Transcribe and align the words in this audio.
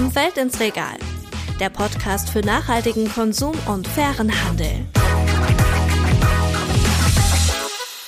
Vom 0.00 0.10
Feld 0.10 0.38
ins 0.38 0.58
Regal. 0.60 0.96
Der 1.60 1.68
Podcast 1.68 2.30
für 2.30 2.40
nachhaltigen 2.40 3.06
Konsum 3.06 3.54
und 3.68 3.86
fairen 3.86 4.32
Handel. 4.46 4.86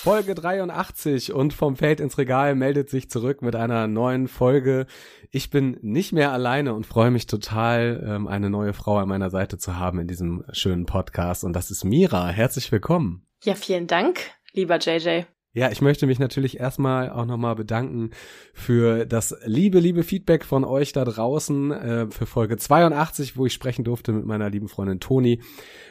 Folge 0.01 0.35
83 0.35 1.35
und 1.35 1.53
vom 1.53 1.77
Feld 1.77 2.01
ins 2.01 2.17
Regal 2.17 2.55
meldet 2.55 2.89
sich 2.89 3.11
zurück 3.11 3.43
mit 3.43 3.55
einer 3.55 3.89
neuen 3.89 4.27
Folge. 4.27 4.87
Ich 5.31 5.51
bin 5.51 5.77
nicht 5.83 6.15
mehr 6.15 6.33
alleine 6.33 6.73
und 6.73 6.87
freue 6.87 7.11
mich 7.11 7.27
total, 7.27 8.03
ähm, 8.09 8.27
eine 8.27 8.49
neue 8.49 8.73
Frau 8.73 8.97
an 8.97 9.09
meiner 9.09 9.29
Seite 9.29 9.59
zu 9.59 9.77
haben 9.77 9.99
in 9.99 10.09
diesem 10.09 10.45
schönen 10.51 10.87
Podcast. 10.87 11.45
Und 11.45 11.53
das 11.53 11.71
ist 11.71 11.85
Mira. 11.85 12.29
Herzlich 12.29 12.73
willkommen. 12.73 13.27
Ja, 13.45 13.55
vielen 13.55 13.87
Dank, 13.87 14.19
lieber 14.55 14.79
JJ. 14.79 15.25
Ja, 15.55 15.71
ich 15.71 15.83
möchte 15.83 16.07
mich 16.07 16.19
natürlich 16.19 16.59
erstmal 16.59 17.11
auch 17.11 17.27
nochmal 17.27 17.55
bedanken 17.55 18.09
für 18.55 19.05
das 19.05 19.37
liebe, 19.45 19.81
liebe 19.81 20.03
Feedback 20.03 20.47
von 20.47 20.65
euch 20.65 20.93
da 20.95 21.05
draußen 21.05 21.71
äh, 21.73 22.07
für 22.11 22.25
Folge 22.25 22.57
82, 22.57 23.37
wo 23.37 23.45
ich 23.45 23.53
sprechen 23.53 23.85
durfte 23.85 24.13
mit 24.13 24.25
meiner 24.25 24.49
lieben 24.49 24.69
Freundin 24.69 24.99
Toni. 24.99 25.43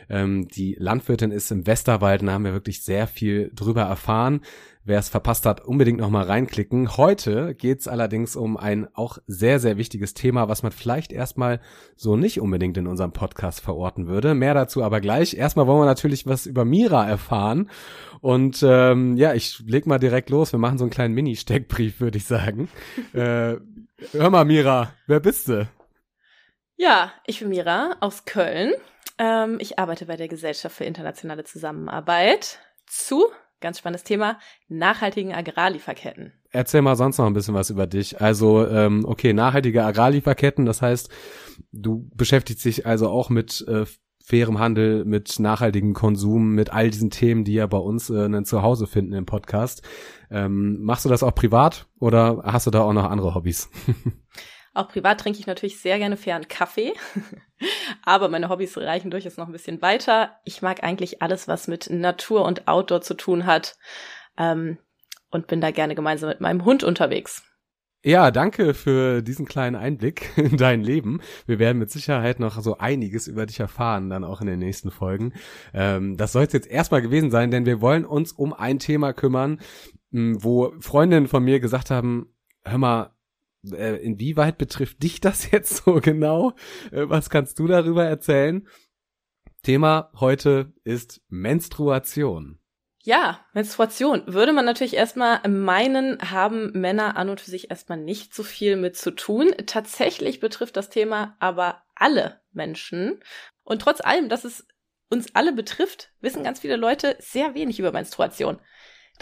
Ähm, 0.09 0.47
die 0.47 0.75
Landwirtin 0.79 1.29
ist 1.29 1.51
im 1.51 1.67
Westerwald 1.67 2.23
da 2.23 2.31
haben 2.31 2.43
wir 2.43 2.53
wirklich 2.53 2.81
sehr 2.81 3.05
viel 3.05 3.51
drüber 3.53 3.83
erfahren. 3.83 4.41
Wer 4.83 4.97
es 4.97 5.09
verpasst 5.09 5.45
hat, 5.45 5.61
unbedingt 5.61 5.99
nochmal 5.99 6.23
reinklicken. 6.23 6.97
Heute 6.97 7.53
geht's 7.53 7.87
allerdings 7.87 8.35
um 8.35 8.57
ein 8.57 8.87
auch 8.95 9.19
sehr, 9.27 9.59
sehr 9.59 9.77
wichtiges 9.77 10.15
Thema, 10.15 10.49
was 10.49 10.63
man 10.63 10.71
vielleicht 10.71 11.11
erstmal 11.11 11.59
so 11.95 12.17
nicht 12.17 12.41
unbedingt 12.41 12.77
in 12.77 12.87
unserem 12.87 13.13
Podcast 13.13 13.61
verorten 13.61 14.07
würde. 14.07 14.33
Mehr 14.33 14.55
dazu 14.55 14.83
aber 14.83 14.99
gleich. 14.99 15.35
Erstmal 15.35 15.67
wollen 15.67 15.81
wir 15.81 15.85
natürlich 15.85 16.25
was 16.25 16.47
über 16.47 16.65
Mira 16.65 17.07
erfahren. 17.07 17.69
Und 18.21 18.63
ähm, 18.63 19.17
ja, 19.17 19.35
ich 19.35 19.59
leg 19.67 19.85
mal 19.85 19.99
direkt 19.99 20.31
los. 20.31 20.51
Wir 20.51 20.59
machen 20.59 20.79
so 20.79 20.85
einen 20.85 20.91
kleinen 20.91 21.13
Mini-Steckbrief, 21.13 21.99
würde 21.99 22.17
ich 22.17 22.25
sagen. 22.25 22.67
äh, 23.13 23.57
hör 24.13 24.29
mal, 24.31 24.45
Mira, 24.45 24.93
wer 25.05 25.19
bist 25.19 25.47
du? 25.47 25.69
Ja, 26.75 27.13
ich 27.27 27.39
bin 27.39 27.49
Mira 27.49 27.97
aus 27.99 28.25
Köln. 28.25 28.73
Ähm, 29.19 29.57
ich 29.59 29.77
arbeite 29.77 30.07
bei 30.07 30.15
der 30.15 30.27
Gesellschaft 30.27 30.75
für 30.75 30.85
internationale 30.85 31.43
Zusammenarbeit 31.43 32.57
zu 32.87 33.25
ganz 33.61 33.79
spannendes 33.79 34.03
Thema, 34.03 34.39
nachhaltigen 34.67 35.33
Agrarlieferketten. 35.33 36.33
Erzähl 36.51 36.81
mal 36.81 36.95
sonst 36.95 37.17
noch 37.17 37.25
ein 37.25 37.33
bisschen 37.33 37.53
was 37.53 37.69
über 37.69 37.87
dich. 37.87 38.19
Also, 38.19 38.67
ähm, 38.67 39.05
okay, 39.05 39.33
nachhaltige 39.33 39.83
Agrarlieferketten, 39.83 40.65
das 40.65 40.81
heißt, 40.81 41.09
du 41.71 42.09
beschäftigst 42.15 42.65
dich 42.65 42.85
also 42.85 43.09
auch 43.09 43.29
mit 43.29 43.65
äh, 43.67 43.85
fairem 44.23 44.59
Handel, 44.59 45.05
mit 45.05 45.39
nachhaltigem 45.39 45.93
Konsum, 45.93 46.53
mit 46.53 46.71
all 46.71 46.89
diesen 46.89 47.09
Themen, 47.09 47.43
die 47.43 47.53
ja 47.53 47.67
bei 47.67 47.77
uns 47.77 48.09
äh, 48.09 48.25
ein 48.25 48.45
Zuhause 48.45 48.87
finden 48.87 49.13
im 49.13 49.25
Podcast. 49.25 49.81
Ähm, 50.29 50.81
machst 50.81 51.05
du 51.05 51.09
das 51.09 51.23
auch 51.23 51.35
privat 51.35 51.87
oder 51.99 52.41
hast 52.45 52.67
du 52.67 52.71
da 52.71 52.81
auch 52.81 52.93
noch 52.93 53.09
andere 53.09 53.35
Hobbys? 53.35 53.69
Auch 54.73 54.87
privat 54.87 55.19
trinke 55.19 55.39
ich 55.39 55.47
natürlich 55.47 55.81
sehr 55.81 55.97
gerne 55.97 56.15
fairen 56.15 56.47
Kaffee, 56.47 56.93
aber 58.03 58.29
meine 58.29 58.47
Hobbys 58.47 58.77
reichen 58.77 59.11
durchaus 59.11 59.37
noch 59.37 59.47
ein 59.47 59.51
bisschen 59.51 59.81
weiter. 59.81 60.37
Ich 60.45 60.61
mag 60.61 60.83
eigentlich 60.83 61.21
alles, 61.21 61.47
was 61.47 61.67
mit 61.67 61.89
Natur 61.89 62.45
und 62.45 62.67
Outdoor 62.67 63.01
zu 63.01 63.15
tun 63.15 63.45
hat 63.45 63.75
ähm, 64.37 64.77
und 65.29 65.47
bin 65.47 65.59
da 65.59 65.71
gerne 65.71 65.93
gemeinsam 65.93 66.29
mit 66.29 66.39
meinem 66.39 66.63
Hund 66.63 66.83
unterwegs. 66.83 67.43
Ja, 68.03 68.31
danke 68.31 68.73
für 68.73 69.21
diesen 69.21 69.45
kleinen 69.45 69.75
Einblick 69.75 70.31
in 70.37 70.55
dein 70.55 70.81
Leben. 70.81 71.19
Wir 71.45 71.59
werden 71.59 71.77
mit 71.77 71.91
Sicherheit 71.91 72.39
noch 72.39 72.59
so 72.61 72.77
einiges 72.77 73.27
über 73.27 73.45
dich 73.45 73.59
erfahren, 73.59 74.09
dann 74.09 74.23
auch 74.23 74.39
in 74.39 74.47
den 74.47 74.59
nächsten 74.59 74.89
Folgen. 74.89 75.33
Ähm, 75.73 76.15
das 76.15 76.31
soll 76.31 76.45
es 76.45 76.53
jetzt 76.53 76.67
erstmal 76.67 77.01
gewesen 77.01 77.29
sein, 77.29 77.51
denn 77.51 77.65
wir 77.65 77.81
wollen 77.81 78.05
uns 78.05 78.31
um 78.31 78.53
ein 78.53 78.79
Thema 78.79 79.13
kümmern, 79.13 79.59
wo 80.11 80.73
Freundinnen 80.79 81.27
von 81.27 81.43
mir 81.43 81.59
gesagt 81.59 81.91
haben, 81.91 82.33
hör 82.65 82.77
mal, 82.77 83.15
äh, 83.69 83.97
inwieweit 83.97 84.57
betrifft 84.57 85.03
dich 85.03 85.21
das 85.21 85.51
jetzt 85.51 85.83
so 85.83 85.95
genau? 85.95 86.53
Äh, 86.91 87.09
was 87.09 87.29
kannst 87.29 87.59
du 87.59 87.67
darüber 87.67 88.05
erzählen? 88.05 88.67
Thema 89.63 90.11
heute 90.19 90.73
ist 90.83 91.21
Menstruation. 91.29 92.59
Ja, 93.03 93.45
Menstruation. 93.53 94.23
Würde 94.27 94.53
man 94.53 94.65
natürlich 94.65 94.95
erstmal 94.95 95.47
meinen, 95.47 96.19
haben 96.31 96.71
Männer 96.73 97.17
an 97.17 97.29
und 97.29 97.41
für 97.41 97.49
sich 97.49 97.71
erstmal 97.71 97.97
nicht 97.97 98.33
so 98.33 98.43
viel 98.43 98.75
mit 98.75 98.95
zu 98.95 99.11
tun. 99.11 99.53
Tatsächlich 99.65 100.39
betrifft 100.39 100.77
das 100.77 100.89
Thema 100.89 101.35
aber 101.39 101.81
alle 101.95 102.41
Menschen. 102.51 103.19
Und 103.63 103.81
trotz 103.81 104.01
allem, 104.01 104.29
dass 104.29 104.43
es 104.43 104.67
uns 105.09 105.35
alle 105.35 105.51
betrifft, 105.51 106.11
wissen 106.21 106.43
ganz 106.43 106.59
viele 106.59 106.75
Leute 106.75 107.17
sehr 107.19 107.53
wenig 107.55 107.79
über 107.79 107.91
Menstruation. 107.91 108.59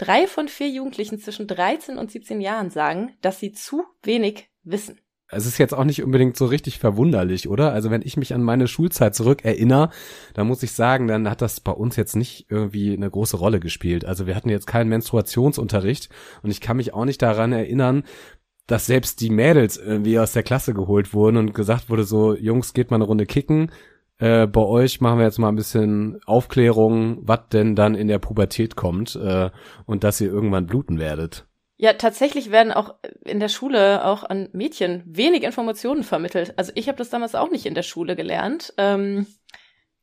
Drei 0.00 0.26
von 0.26 0.48
vier 0.48 0.70
Jugendlichen 0.70 1.18
zwischen 1.18 1.46
13 1.46 1.98
und 1.98 2.10
17 2.10 2.40
Jahren 2.40 2.70
sagen, 2.70 3.12
dass 3.20 3.38
sie 3.38 3.52
zu 3.52 3.84
wenig 4.02 4.48
wissen. 4.62 4.98
Es 5.28 5.44
ist 5.44 5.58
jetzt 5.58 5.74
auch 5.74 5.84
nicht 5.84 6.02
unbedingt 6.02 6.38
so 6.38 6.46
richtig 6.46 6.78
verwunderlich, 6.78 7.50
oder? 7.50 7.74
Also 7.74 7.90
wenn 7.90 8.00
ich 8.00 8.16
mich 8.16 8.32
an 8.32 8.42
meine 8.42 8.66
Schulzeit 8.66 9.14
zurück 9.14 9.44
erinnere, 9.44 9.90
dann 10.32 10.46
muss 10.46 10.62
ich 10.62 10.72
sagen, 10.72 11.06
dann 11.06 11.28
hat 11.28 11.42
das 11.42 11.60
bei 11.60 11.72
uns 11.72 11.96
jetzt 11.96 12.16
nicht 12.16 12.46
irgendwie 12.48 12.94
eine 12.94 13.10
große 13.10 13.36
Rolle 13.36 13.60
gespielt. 13.60 14.06
Also 14.06 14.26
wir 14.26 14.36
hatten 14.36 14.48
jetzt 14.48 14.66
keinen 14.66 14.88
Menstruationsunterricht 14.88 16.08
und 16.42 16.50
ich 16.50 16.62
kann 16.62 16.78
mich 16.78 16.94
auch 16.94 17.04
nicht 17.04 17.20
daran 17.20 17.52
erinnern, 17.52 18.04
dass 18.66 18.86
selbst 18.86 19.20
die 19.20 19.30
Mädels 19.30 19.76
irgendwie 19.76 20.18
aus 20.18 20.32
der 20.32 20.44
Klasse 20.44 20.72
geholt 20.72 21.12
wurden 21.12 21.36
und 21.36 21.52
gesagt 21.52 21.90
wurde 21.90 22.04
so, 22.04 22.34
Jungs, 22.34 22.72
geht 22.72 22.90
mal 22.90 22.96
eine 22.96 23.04
Runde 23.04 23.26
kicken, 23.26 23.70
äh, 24.20 24.46
bei 24.46 24.60
euch 24.60 25.00
machen 25.00 25.18
wir 25.18 25.24
jetzt 25.24 25.38
mal 25.38 25.48
ein 25.48 25.56
bisschen 25.56 26.20
Aufklärung, 26.26 27.18
was 27.22 27.48
denn 27.52 27.74
dann 27.74 27.94
in 27.94 28.06
der 28.06 28.18
Pubertät 28.18 28.76
kommt 28.76 29.16
äh, 29.16 29.50
und 29.86 30.04
dass 30.04 30.20
ihr 30.20 30.28
irgendwann 30.28 30.66
bluten 30.66 30.98
werdet. 30.98 31.46
Ja, 31.78 31.94
tatsächlich 31.94 32.50
werden 32.50 32.72
auch 32.72 32.96
in 33.24 33.40
der 33.40 33.48
Schule 33.48 34.04
auch 34.04 34.22
an 34.22 34.50
Mädchen 34.52 35.02
wenig 35.06 35.44
Informationen 35.44 36.04
vermittelt. 36.04 36.52
Also 36.58 36.72
ich 36.74 36.88
habe 36.88 36.98
das 36.98 37.08
damals 37.08 37.34
auch 37.34 37.50
nicht 37.50 37.64
in 37.64 37.74
der 37.74 37.82
Schule 37.82 38.16
gelernt. 38.16 38.74
Ähm, 38.76 39.26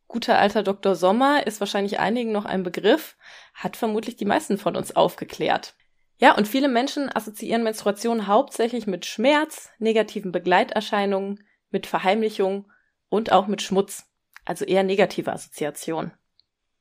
guter 0.08 0.40
alter 0.40 0.64
Dr. 0.64 0.96
Sommer 0.96 1.46
ist 1.46 1.60
wahrscheinlich 1.60 2.00
einigen 2.00 2.32
noch 2.32 2.46
ein 2.46 2.64
Begriff, 2.64 3.16
hat 3.54 3.78
vermutlich 3.78 4.16
die 4.16 4.26
meisten 4.26 4.58
von 4.58 4.76
uns 4.76 4.96
aufgeklärt. 4.96 5.76
Ja, 6.20 6.36
und 6.36 6.48
viele 6.48 6.68
Menschen 6.68 7.16
assoziieren 7.16 7.64
Menstruation 7.64 8.26
hauptsächlich 8.26 8.88
mit 8.88 9.06
Schmerz, 9.06 9.70
negativen 9.78 10.32
Begleiterscheinungen, 10.32 11.44
mit 11.70 11.86
Verheimlichung 11.86 12.66
und 13.10 13.32
auch 13.32 13.48
mit 13.48 13.62
Schmutz. 13.62 14.06
Also 14.46 14.66
eher 14.66 14.84
negative 14.84 15.32
Assoziation. 15.32 16.12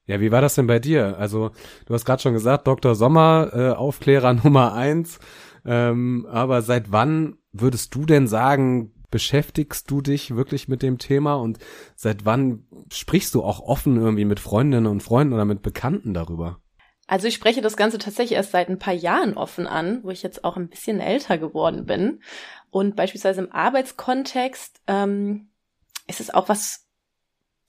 Ja, 0.06 0.20
wie 0.20 0.30
war 0.30 0.40
das 0.40 0.54
denn 0.54 0.68
bei 0.68 0.78
dir? 0.78 1.18
Also, 1.18 1.50
du 1.86 1.94
hast 1.94 2.04
gerade 2.04 2.22
schon 2.22 2.32
gesagt, 2.32 2.68
Dr. 2.68 2.94
Sommer, 2.94 3.50
äh, 3.52 3.70
Aufklärer 3.70 4.32
Nummer 4.44 4.72
eins. 4.72 5.18
Ähm, 5.64 6.26
aber 6.30 6.62
seit 6.62 6.92
wann 6.92 7.38
würdest 7.52 7.94
du 7.94 8.06
denn 8.06 8.28
sagen, 8.28 8.92
beschäftigst 9.10 9.90
du 9.90 10.00
dich 10.00 10.36
wirklich 10.36 10.68
mit 10.68 10.82
dem 10.82 10.98
Thema 10.98 11.34
und 11.34 11.58
seit 11.94 12.24
wann 12.24 12.66
sprichst 12.92 13.34
du 13.34 13.42
auch 13.42 13.60
offen 13.60 13.96
irgendwie 13.96 14.24
mit 14.24 14.40
Freundinnen 14.40 14.86
und 14.86 15.02
Freunden 15.02 15.32
oder 15.32 15.44
mit 15.44 15.62
Bekannten 15.62 16.14
darüber? 16.14 16.60
Also 17.08 17.28
ich 17.28 17.34
spreche 17.34 17.62
das 17.62 17.76
Ganze 17.76 17.98
tatsächlich 17.98 18.36
erst 18.36 18.50
seit 18.50 18.68
ein 18.68 18.80
paar 18.80 18.94
Jahren 18.94 19.34
offen 19.34 19.66
an, 19.66 20.00
wo 20.02 20.10
ich 20.10 20.22
jetzt 20.22 20.44
auch 20.44 20.56
ein 20.56 20.68
bisschen 20.68 21.00
älter 21.00 21.38
geworden 21.38 21.86
bin. 21.86 22.20
Und 22.70 22.96
beispielsweise 22.96 23.42
im 23.42 23.52
Arbeitskontext 23.52 24.80
ähm, 24.88 25.48
ist 26.06 26.20
es 26.20 26.32
auch 26.32 26.48
was, 26.48 26.86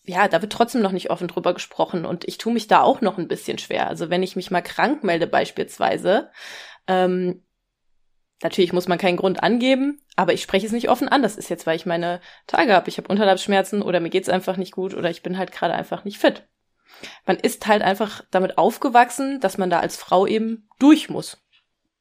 ja, 0.03 0.27
da 0.27 0.41
wird 0.41 0.53
trotzdem 0.53 0.81
noch 0.81 0.91
nicht 0.91 1.09
offen 1.09 1.27
drüber 1.27 1.53
gesprochen 1.53 2.05
und 2.05 2.27
ich 2.27 2.37
tue 2.37 2.53
mich 2.53 2.67
da 2.67 2.81
auch 2.81 3.01
noch 3.01 3.17
ein 3.17 3.27
bisschen 3.27 3.57
schwer. 3.57 3.87
Also 3.87 4.09
wenn 4.09 4.23
ich 4.23 4.35
mich 4.35 4.51
mal 4.51 4.61
krank 4.61 5.03
melde 5.03 5.27
beispielsweise, 5.27 6.31
ähm, 6.87 7.43
natürlich 8.41 8.73
muss 8.73 8.87
man 8.87 8.97
keinen 8.97 9.17
Grund 9.17 9.43
angeben, 9.43 10.01
aber 10.15 10.33
ich 10.33 10.41
spreche 10.41 10.65
es 10.65 10.71
nicht 10.71 10.89
offen 10.89 11.09
an. 11.09 11.21
Das 11.21 11.35
ist 11.35 11.49
jetzt, 11.49 11.65
weil 11.65 11.75
ich 11.75 11.85
meine 11.85 12.21
Tage 12.45 12.73
habe. 12.73 12.89
Ich 12.89 12.97
habe 12.97 13.07
Unterleibsschmerzen 13.09 13.81
oder 13.81 13.99
mir 13.99 14.09
geht's 14.09 14.29
einfach 14.29 14.57
nicht 14.57 14.73
gut 14.73 14.93
oder 14.93 15.09
ich 15.09 15.23
bin 15.23 15.37
halt 15.37 15.51
gerade 15.51 15.73
einfach 15.73 16.05
nicht 16.05 16.17
fit. 16.17 16.47
Man 17.25 17.37
ist 17.37 17.67
halt 17.67 17.81
einfach 17.81 18.23
damit 18.31 18.57
aufgewachsen, 18.57 19.39
dass 19.39 19.57
man 19.57 19.69
da 19.69 19.79
als 19.79 19.97
Frau 19.97 20.25
eben 20.25 20.69
durch 20.79 21.09
muss. 21.09 21.37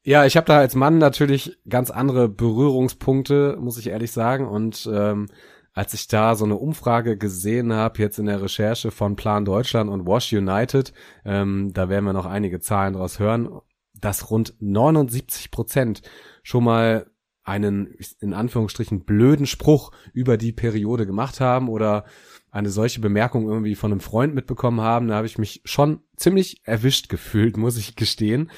Ja, 0.03 0.25
ich 0.25 0.37
habe 0.37 0.47
da 0.47 0.59
als 0.59 0.77
Mann 0.77 0.99
natürlich 0.99 1.59
ganz 1.69 1.91
andere 1.91 2.29
Berührungspunkte, 2.29 3.57
muss 3.59 3.77
ich 3.77 3.89
ehrlich 3.89 4.13
sagen. 4.13 4.47
Und 4.47 4.89
ähm, 4.93 5.27
als 5.77 5.93
ich 5.93 6.09
da 6.09 6.35
so 6.35 6.47
eine 6.47 6.57
Umfrage 6.57 7.19
gesehen 7.19 7.71
habe, 7.75 8.01
jetzt 8.01 8.19
in 8.19 8.25
der 8.25 8.41
Recherche 8.41 8.91
von 8.91 9.15
Plan 9.15 9.45
Deutschland 9.45 9.91
und 9.91 10.07
Wash 10.07 10.33
United, 10.33 10.95
ähm, 11.27 11.71
da 11.75 11.91
werden 11.91 12.07
wir 12.07 12.15
noch 12.15 12.25
einige 12.25 12.61
Zahlen 12.61 12.95
draus 12.95 13.19
hören, 13.19 13.61
dass 13.93 14.31
rund 14.31 14.55
79 14.59 15.51
Prozent 15.51 16.01
schon 16.43 16.65
mal 16.65 17.11
einen 17.45 17.95
in 18.21 18.33
Anführungsstrichen 18.33 19.05
blöden 19.05 19.45
Spruch 19.45 19.93
über 20.15 20.39
die 20.39 20.53
Periode 20.53 21.07
gemacht 21.07 21.41
haben 21.41 21.69
oder 21.69 22.07
eine 22.51 22.71
solche 22.71 23.01
Bemerkung 23.01 23.47
irgendwie 23.47 23.75
von 23.75 23.93
einem 23.93 24.01
Freund 24.01 24.35
mitbekommen 24.35 24.81
haben, 24.81 25.09
da 25.09 25.17
habe 25.17 25.27
ich 25.27 25.37
mich 25.37 25.61
schon 25.67 26.01
ziemlich 26.17 26.67
erwischt 26.67 27.11
gefühlt, 27.11 27.59
muss 27.59 27.77
ich 27.77 27.97
gestehen, 27.97 28.51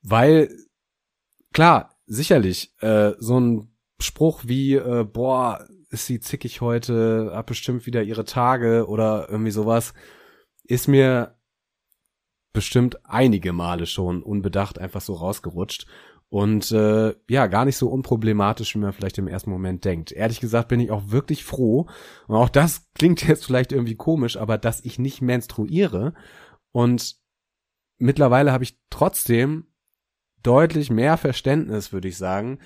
weil 0.00 0.48
klar, 1.52 1.98
sicherlich 2.06 2.74
äh, 2.80 3.12
so 3.18 3.38
ein 3.38 3.68
Spruch 4.00 4.44
wie 4.46 4.76
äh, 4.76 5.04
boah, 5.04 5.66
ist 5.92 6.06
sie 6.06 6.20
zickig 6.20 6.60
heute, 6.60 7.32
hat 7.34 7.46
bestimmt 7.46 7.86
wieder 7.86 8.02
ihre 8.02 8.24
Tage 8.24 8.86
oder 8.88 9.28
irgendwie 9.28 9.50
sowas, 9.50 9.94
ist 10.64 10.88
mir 10.88 11.36
bestimmt 12.52 13.04
einige 13.06 13.52
Male 13.52 13.86
schon 13.86 14.22
unbedacht 14.22 14.78
einfach 14.78 15.00
so 15.00 15.14
rausgerutscht. 15.14 15.86
und 16.28 16.72
äh, 16.72 17.14
ja, 17.28 17.46
gar 17.46 17.66
nicht 17.66 17.76
so 17.76 17.88
unproblematisch, 17.90 18.74
wie 18.74 18.78
man 18.78 18.94
vielleicht 18.94 19.18
im 19.18 19.28
ersten 19.28 19.50
Moment 19.50 19.84
denkt. 19.84 20.12
Ehrlich 20.12 20.40
gesagt 20.40 20.68
bin 20.68 20.80
ich 20.80 20.90
auch 20.90 21.10
wirklich 21.10 21.44
froh, 21.44 21.88
und 22.26 22.36
auch 22.36 22.48
das 22.48 22.90
klingt 22.94 23.26
jetzt 23.28 23.44
vielleicht 23.44 23.70
irgendwie 23.70 23.96
komisch, 23.96 24.38
aber 24.38 24.56
dass 24.56 24.80
ich 24.82 24.98
nicht 24.98 25.20
menstruiere 25.20 26.14
und 26.72 27.16
mittlerweile 27.98 28.50
habe 28.52 28.64
ich 28.64 28.78
trotzdem 28.88 29.66
deutlich 30.42 30.90
mehr 30.90 31.18
Verständnis, 31.18 31.92
würde 31.92 32.08
ich 32.08 32.16
sagen, 32.16 32.58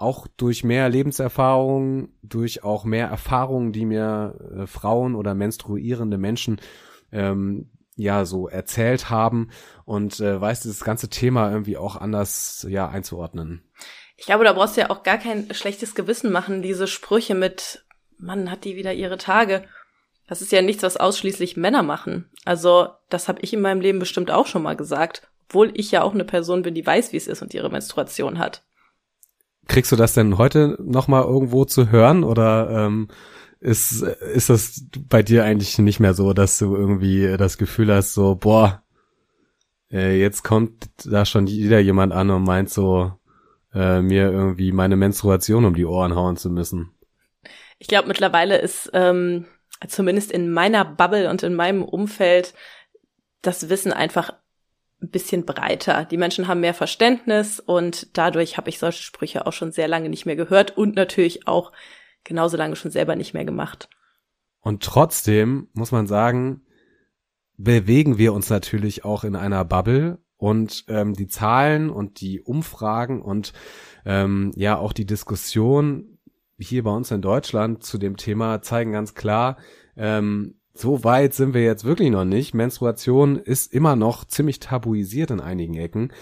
auch 0.00 0.26
durch 0.36 0.64
mehr 0.64 0.88
Lebenserfahrung, 0.88 2.10
durch 2.22 2.64
auch 2.64 2.84
mehr 2.84 3.08
Erfahrungen, 3.08 3.72
die 3.72 3.84
mir 3.84 4.34
äh, 4.56 4.66
Frauen 4.66 5.14
oder 5.14 5.34
menstruierende 5.34 6.18
Menschen 6.18 6.60
ähm, 7.12 7.70
ja 7.96 8.24
so 8.24 8.48
erzählt 8.48 9.10
haben 9.10 9.50
und 9.84 10.20
äh, 10.20 10.40
weiß 10.40 10.62
dieses 10.62 10.84
ganze 10.84 11.08
Thema 11.08 11.50
irgendwie 11.50 11.76
auch 11.76 11.96
anders 11.96 12.66
ja 12.68 12.88
einzuordnen. 12.88 13.62
Ich 14.16 14.26
glaube, 14.26 14.44
da 14.44 14.52
brauchst 14.52 14.76
du 14.76 14.82
ja 14.82 14.90
auch 14.90 15.02
gar 15.02 15.18
kein 15.18 15.52
schlechtes 15.54 15.94
Gewissen 15.94 16.30
machen, 16.30 16.62
diese 16.62 16.86
Sprüche 16.86 17.34
mit, 17.34 17.84
Mann, 18.18 18.50
hat 18.50 18.64
die 18.64 18.76
wieder 18.76 18.92
ihre 18.92 19.18
Tage. 19.18 19.64
Das 20.26 20.42
ist 20.42 20.52
ja 20.52 20.62
nichts, 20.62 20.82
was 20.82 20.96
ausschließlich 20.96 21.56
Männer 21.56 21.82
machen. 21.82 22.30
Also, 22.44 22.88
das 23.08 23.28
habe 23.28 23.40
ich 23.42 23.52
in 23.52 23.60
meinem 23.60 23.80
Leben 23.80 23.98
bestimmt 23.98 24.30
auch 24.30 24.46
schon 24.46 24.62
mal 24.62 24.76
gesagt, 24.76 25.28
obwohl 25.48 25.72
ich 25.74 25.90
ja 25.90 26.02
auch 26.02 26.14
eine 26.14 26.24
Person 26.24 26.62
bin, 26.62 26.74
die 26.74 26.86
weiß, 26.86 27.12
wie 27.12 27.16
es 27.16 27.26
ist 27.26 27.42
und 27.42 27.54
ihre 27.54 27.70
Menstruation 27.70 28.38
hat. 28.38 28.62
Kriegst 29.70 29.92
du 29.92 29.96
das 29.96 30.14
denn 30.14 30.36
heute 30.36 30.76
noch 30.80 31.06
mal 31.06 31.22
irgendwo 31.22 31.64
zu 31.64 31.92
hören 31.92 32.24
oder 32.24 32.70
ähm, 32.70 33.06
ist, 33.60 34.02
ist 34.02 34.50
das 34.50 34.84
bei 35.08 35.22
dir 35.22 35.44
eigentlich 35.44 35.78
nicht 35.78 36.00
mehr 36.00 36.12
so, 36.12 36.32
dass 36.32 36.58
du 36.58 36.74
irgendwie 36.74 37.36
das 37.38 37.56
Gefühl 37.56 37.94
hast, 37.94 38.14
so, 38.14 38.34
boah, 38.34 38.82
äh, 39.92 40.18
jetzt 40.18 40.42
kommt 40.42 40.90
da 41.04 41.24
schon 41.24 41.46
wieder 41.46 41.78
jemand 41.78 42.12
an 42.12 42.30
und 42.30 42.42
meint 42.42 42.68
so, 42.68 43.12
äh, 43.72 44.00
mir 44.00 44.32
irgendwie 44.32 44.72
meine 44.72 44.96
Menstruation 44.96 45.64
um 45.64 45.74
die 45.74 45.86
Ohren 45.86 46.16
hauen 46.16 46.36
zu 46.36 46.50
müssen. 46.50 46.90
Ich 47.78 47.86
glaube, 47.86 48.08
mittlerweile 48.08 48.58
ist 48.58 48.90
ähm, 48.92 49.46
zumindest 49.86 50.32
in 50.32 50.50
meiner 50.50 50.84
Bubble 50.84 51.30
und 51.30 51.44
in 51.44 51.54
meinem 51.54 51.84
Umfeld 51.84 52.54
das 53.40 53.68
Wissen 53.68 53.92
einfach 53.92 54.32
ein 55.02 55.10
bisschen 55.10 55.46
breiter. 55.46 56.04
Die 56.04 56.16
Menschen 56.16 56.48
haben 56.48 56.60
mehr 56.60 56.74
Verständnis 56.74 57.60
und 57.60 58.16
dadurch 58.16 58.56
habe 58.56 58.68
ich 58.68 58.78
solche 58.78 59.02
Sprüche 59.02 59.46
auch 59.46 59.52
schon 59.52 59.72
sehr 59.72 59.88
lange 59.88 60.08
nicht 60.08 60.26
mehr 60.26 60.36
gehört 60.36 60.76
und 60.76 60.94
natürlich 60.94 61.46
auch 61.46 61.72
genauso 62.24 62.56
lange 62.56 62.76
schon 62.76 62.90
selber 62.90 63.16
nicht 63.16 63.34
mehr 63.34 63.44
gemacht. 63.44 63.88
Und 64.60 64.82
trotzdem 64.82 65.68
muss 65.72 65.90
man 65.90 66.06
sagen, 66.06 66.62
bewegen 67.56 68.18
wir 68.18 68.32
uns 68.32 68.50
natürlich 68.50 69.04
auch 69.04 69.24
in 69.24 69.36
einer 69.36 69.64
Bubble 69.64 70.18
und 70.36 70.84
ähm, 70.88 71.14
die 71.14 71.28
Zahlen 71.28 71.90
und 71.90 72.20
die 72.20 72.40
Umfragen 72.40 73.22
und 73.22 73.52
ähm, 74.04 74.52
ja 74.54 74.76
auch 74.78 74.92
die 74.92 75.06
Diskussion 75.06 76.18
hier 76.58 76.82
bei 76.82 76.90
uns 76.90 77.10
in 77.10 77.22
Deutschland 77.22 77.82
zu 77.82 77.98
dem 77.98 78.16
Thema 78.16 78.62
zeigen 78.62 78.92
ganz 78.92 79.14
klar, 79.14 79.58
ähm, 79.96 80.59
so 80.80 81.04
weit 81.04 81.34
sind 81.34 81.54
wir 81.54 81.62
jetzt 81.62 81.84
wirklich 81.84 82.10
noch 82.10 82.24
nicht. 82.24 82.54
Menstruation 82.54 83.36
ist 83.36 83.72
immer 83.72 83.96
noch 83.96 84.24
ziemlich 84.24 84.60
tabuisiert 84.60 85.30
in 85.30 85.40
einigen 85.40 85.74
Ecken 85.74 86.12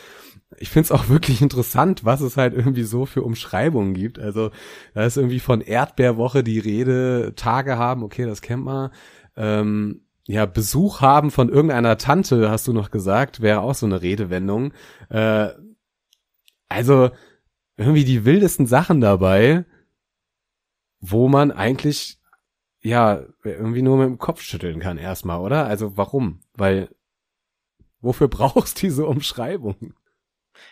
ich 0.57 0.71
finde 0.71 0.87
es 0.87 0.93
auch 0.93 1.09
wirklich 1.09 1.43
interessant, 1.43 2.05
was 2.05 2.21
es 2.21 2.37
halt 2.37 2.55
irgendwie 2.55 2.85
so 2.85 3.07
für 3.07 3.23
Umschreibungen 3.23 3.95
gibt. 3.95 4.19
Also 4.19 4.51
da 4.95 5.05
ist 5.05 5.17
irgendwie 5.17 5.41
von 5.41 5.61
Erdbeerwoche 5.61 6.43
die 6.43 6.59
Rede, 6.59 7.33
Tage 7.37 7.79
haben, 7.79 8.03
okay, 8.03 8.25
das 8.25 8.43
kennt 8.43 8.65
man. 8.65 8.91
Ähm, 9.37 10.03
ja, 10.27 10.45
Besuch 10.47 11.01
haben 11.01 11.31
von 11.31 11.49
irgendeiner 11.49 11.97
Tante, 11.97 12.51
hast 12.51 12.69
du 12.69 12.73
noch 12.73 12.91
gesagt, 12.91 13.41
wäre 13.41 13.61
auch 13.61 13.75
so 13.75 13.87
eine 13.87 14.03
Redewendung. 14.03 14.73
Äh, 15.09 15.49
also 16.69 17.11
irgendwie 17.77 18.05
die 18.05 18.25
wildesten 18.25 18.67
Sachen 18.67 19.01
dabei, 19.01 19.65
wo 21.01 21.29
man 21.29 21.51
eigentlich 21.51 22.18
ja 22.81 23.25
irgendwie 23.45 23.83
nur 23.83 23.97
mit 23.97 24.07
dem 24.07 24.19
Kopf 24.19 24.41
schütteln 24.43 24.81
kann 24.81 24.99
erstmal, 24.99 25.41
oder? 25.41 25.67
Also 25.67 25.97
warum? 25.97 26.41
Weil 26.55 26.89
wofür 28.01 28.29
brauchst 28.29 28.79
du 28.79 28.87
diese 28.87 29.07
Umschreibung? 29.07 29.95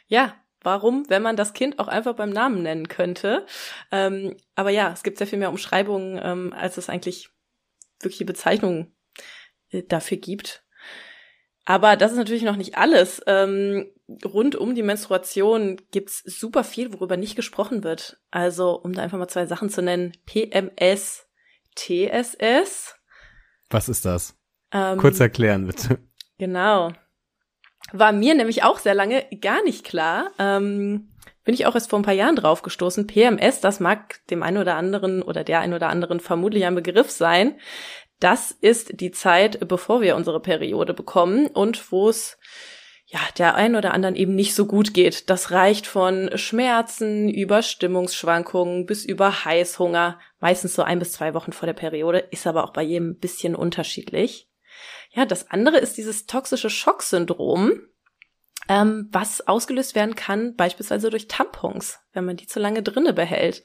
Ja, 0.09 0.35
warum, 0.63 1.05
wenn 1.09 1.23
man 1.23 1.37
das 1.37 1.53
Kind 1.53 1.79
auch 1.79 1.89
einfach 1.89 2.15
beim 2.15 2.31
Namen 2.31 2.63
nennen 2.63 2.89
könnte. 2.89 3.47
Ähm, 3.93 4.37
aber 4.55 4.71
ja, 4.71 4.93
es 4.93 5.03
gibt 5.03 5.19
sehr 5.19 5.27
viel 5.27 5.39
mehr 5.39 5.51
Umschreibungen, 5.51 6.21
ähm, 6.23 6.53
als 6.53 6.77
es 6.77 6.89
eigentlich 6.89 7.31
wirkliche 8.01 8.25
Bezeichnungen 8.25 8.95
äh, 9.71 9.83
dafür 9.83 10.19
gibt. 10.19 10.65
Aber 11.65 11.97
das 11.97 12.13
ist 12.13 12.19
natürlich 12.19 12.45
noch 12.45 12.57
nicht 12.57 12.79
alles. 12.79 13.21
Ähm, 13.27 13.91
rund 14.25 14.55
um 14.55 14.75
die 14.75 14.85
Menstruation 14.85 15.81
gibt's 15.91 16.23
super 16.25 16.63
viel, 16.63 16.93
worüber 16.93 17.17
nicht 17.17 17.35
gesprochen 17.35 17.83
wird. 17.83 18.21
Also, 18.31 18.81
um 18.81 18.93
da 18.93 19.03
einfach 19.03 19.19
mal 19.19 19.29
zwei 19.29 19.47
Sachen 19.47 19.69
zu 19.69 19.83
nennen. 19.83 20.13
PMS, 20.27 21.26
TSS. 21.77 22.95
Was 23.71 23.89
ist 23.89 24.05
das? 24.05 24.37
Ähm, 24.73 24.99
Kurz 24.99 25.21
erklären, 25.21 25.67
bitte. 25.67 25.99
Genau. 26.39 26.93
War 27.93 28.13
mir 28.13 28.35
nämlich 28.35 28.65
auch 28.65 28.79
sehr 28.79 28.95
lange 28.95 29.25
gar 29.41 29.63
nicht 29.63 29.85
klar. 29.85 30.31
Ähm, 30.39 31.13
bin 31.45 31.55
ich 31.55 31.67
auch 31.67 31.75
erst 31.75 31.91
vor 31.91 31.99
ein 31.99 32.05
paar 32.05 32.15
Jahren 32.15 32.37
drauf 32.37 32.63
gestoßen. 32.63 33.07
PMS, 33.07 33.61
das 33.61 33.79
mag 33.79 34.27
dem 34.29 34.43
einen 34.43 34.59
oder 34.59 34.75
anderen 34.75 35.23
oder 35.23 35.45
der 35.45 35.61
einen 35.61 35.75
oder 35.75 35.89
anderen 35.89 36.19
vermutlich 36.19 36.65
ein 36.65 36.75
Begriff 36.75 37.11
sein. 37.11 37.59
Das 38.19 38.51
ist 38.51 39.01
die 39.01 39.13
Zeit, 39.13 39.69
bevor 39.69 40.01
wir 40.01 40.17
unsere 40.17 40.41
Periode 40.41 40.95
bekommen 40.95 41.47
und 41.47 41.93
wo 41.93 42.09
es 42.09 42.39
ja, 43.09 43.21
der 43.39 43.55
einen 43.55 43.77
oder 43.77 43.95
anderen 43.95 44.17
eben 44.17 44.35
nicht 44.35 44.57
so 44.57 44.67
gut 44.67 44.93
geht. 44.93 45.31
Das 45.31 45.53
reicht 45.53 45.87
von 45.87 46.29
Schmerzen 46.35 47.29
über 47.29 47.63
Stimmungsschwankungen 47.63 48.85
bis 48.85 49.05
über 49.05 49.45
Heißhunger, 49.45 50.19
meistens 50.47 50.75
so 50.77 50.83
ein 50.85 51.01
bis 51.01 51.11
zwei 51.11 51.35
Wochen 51.35 51.51
vor 51.51 51.67
der 51.67 51.73
Periode, 51.73 52.19
ist 52.19 52.47
aber 52.47 52.63
auch 52.63 52.73
bei 52.73 52.85
jedem 52.85 53.11
ein 53.11 53.19
bisschen 53.19 53.57
unterschiedlich. 53.57 54.49
Ja, 55.11 55.27
das 55.27 55.51
andere 55.51 55.79
ist 55.79 55.97
dieses 55.97 56.27
toxische 56.27 56.71
Schocksyndrom, 56.71 57.81
ähm, 58.69 59.09
was 59.11 59.49
ausgelöst 59.49 59.97
werden 59.97 60.15
kann, 60.15 60.55
beispielsweise 60.55 61.11
durch 61.11 61.27
Tampons, 61.27 61.99
wenn 62.13 62.25
man 62.25 62.37
die 62.37 62.47
zu 62.47 62.61
lange 62.61 62.85
drinne 62.85 63.13
behält. 63.13 63.65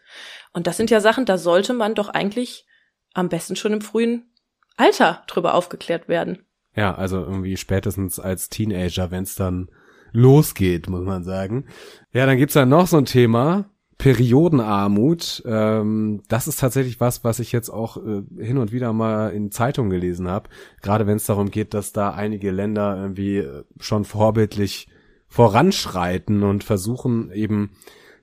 Und 0.53 0.65
das 0.65 0.77
sind 0.77 0.89
ja 0.89 1.01
Sachen, 1.01 1.25
da 1.25 1.37
sollte 1.37 1.73
man 1.73 1.93
doch 1.93 2.09
eigentlich 2.09 2.65
am 3.13 3.29
besten 3.29 3.55
schon 3.55 3.73
im 3.73 3.81
frühen 3.81 4.31
Alter 4.75 5.21
drüber 5.27 5.53
aufgeklärt 5.53 6.07
werden. 6.07 6.47
Ja, 6.75 6.95
also 6.95 7.17
irgendwie 7.17 7.57
spätestens 7.57 8.19
als 8.19 8.49
Teenager, 8.49 9.11
wenn 9.11 9.21
es 9.21 9.35
dann 9.35 9.69
losgeht, 10.13 10.89
muss 10.89 11.05
man 11.05 11.23
sagen. 11.23 11.67
Ja, 12.11 12.25
dann 12.25 12.37
gibt's 12.37 12.55
da 12.55 12.65
noch 12.65 12.87
so 12.87 12.97
ein 12.97 13.05
Thema, 13.05 13.69
Periodenarmut, 14.01 15.43
ähm, 15.45 16.23
das 16.27 16.47
ist 16.47 16.59
tatsächlich 16.59 16.99
was, 16.99 17.23
was 17.23 17.37
ich 17.37 17.51
jetzt 17.51 17.69
auch 17.69 17.97
äh, 17.97 18.23
hin 18.43 18.57
und 18.57 18.71
wieder 18.71 18.93
mal 18.93 19.27
in 19.27 19.51
Zeitungen 19.51 19.91
gelesen 19.91 20.27
habe. 20.27 20.49
Gerade 20.81 21.05
wenn 21.05 21.17
es 21.17 21.27
darum 21.27 21.51
geht, 21.51 21.75
dass 21.75 21.93
da 21.93 22.09
einige 22.09 22.49
Länder 22.49 22.97
irgendwie 22.99 23.37
äh, 23.37 23.63
schon 23.79 24.03
vorbildlich 24.03 24.87
voranschreiten 25.27 26.41
und 26.41 26.63
versuchen 26.63 27.31
eben 27.31 27.73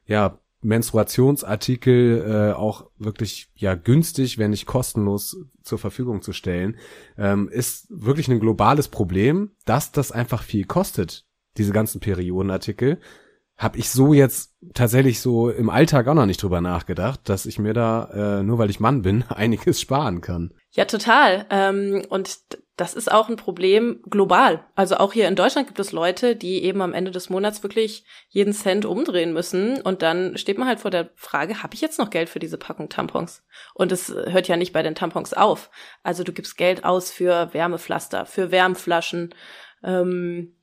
ja 0.04 0.40
Menstruationsartikel 0.62 2.24
äh, 2.26 2.52
auch 2.54 2.90
wirklich 2.98 3.48
ja 3.54 3.76
günstig, 3.76 4.36
wenn 4.36 4.50
nicht 4.50 4.66
kostenlos 4.66 5.36
zur 5.62 5.78
Verfügung 5.78 6.22
zu 6.22 6.32
stellen, 6.32 6.76
ähm, 7.16 7.48
ist 7.48 7.86
wirklich 7.88 8.26
ein 8.26 8.40
globales 8.40 8.88
Problem, 8.88 9.52
dass 9.64 9.92
das 9.92 10.10
einfach 10.10 10.42
viel 10.42 10.64
kostet, 10.64 11.24
diese 11.56 11.72
ganzen 11.72 12.00
Periodenartikel 12.00 12.98
habe 13.58 13.76
ich 13.76 13.90
so 13.90 14.14
jetzt 14.14 14.54
tatsächlich 14.72 15.20
so 15.20 15.50
im 15.50 15.68
Alltag 15.68 16.06
auch 16.06 16.14
noch 16.14 16.26
nicht 16.26 16.40
drüber 16.40 16.60
nachgedacht, 16.60 17.28
dass 17.28 17.44
ich 17.44 17.58
mir 17.58 17.74
da, 17.74 18.38
äh, 18.38 18.42
nur 18.44 18.58
weil 18.58 18.70
ich 18.70 18.78
Mann 18.78 19.02
bin, 19.02 19.24
einiges 19.28 19.80
sparen 19.80 20.20
kann. 20.20 20.54
Ja, 20.70 20.84
total. 20.84 21.44
Ähm, 21.50 22.04
und 22.08 22.38
das 22.76 22.94
ist 22.94 23.10
auch 23.10 23.28
ein 23.28 23.34
Problem 23.34 24.00
global. 24.08 24.64
Also 24.76 24.98
auch 24.98 25.12
hier 25.12 25.26
in 25.26 25.34
Deutschland 25.34 25.66
gibt 25.66 25.80
es 25.80 25.90
Leute, 25.90 26.36
die 26.36 26.62
eben 26.62 26.80
am 26.80 26.94
Ende 26.94 27.10
des 27.10 27.28
Monats 27.28 27.64
wirklich 27.64 28.04
jeden 28.28 28.52
Cent 28.52 28.84
umdrehen 28.84 29.32
müssen. 29.32 29.80
Und 29.80 30.02
dann 30.02 30.38
steht 30.38 30.58
man 30.58 30.68
halt 30.68 30.78
vor 30.78 30.92
der 30.92 31.10
Frage, 31.16 31.64
habe 31.64 31.74
ich 31.74 31.80
jetzt 31.80 31.98
noch 31.98 32.10
Geld 32.10 32.28
für 32.28 32.38
diese 32.38 32.58
Packung 32.58 32.88
Tampons? 32.88 33.42
Und 33.74 33.90
es 33.90 34.14
hört 34.14 34.46
ja 34.46 34.56
nicht 34.56 34.72
bei 34.72 34.84
den 34.84 34.94
Tampons 34.94 35.34
auf. 35.34 35.70
Also 36.04 36.22
du 36.22 36.32
gibst 36.32 36.56
Geld 36.56 36.84
aus 36.84 37.10
für 37.10 37.52
Wärmepflaster, 37.52 38.24
für 38.24 38.52
Wärmflaschen, 38.52 39.34
ähm, 39.82 40.54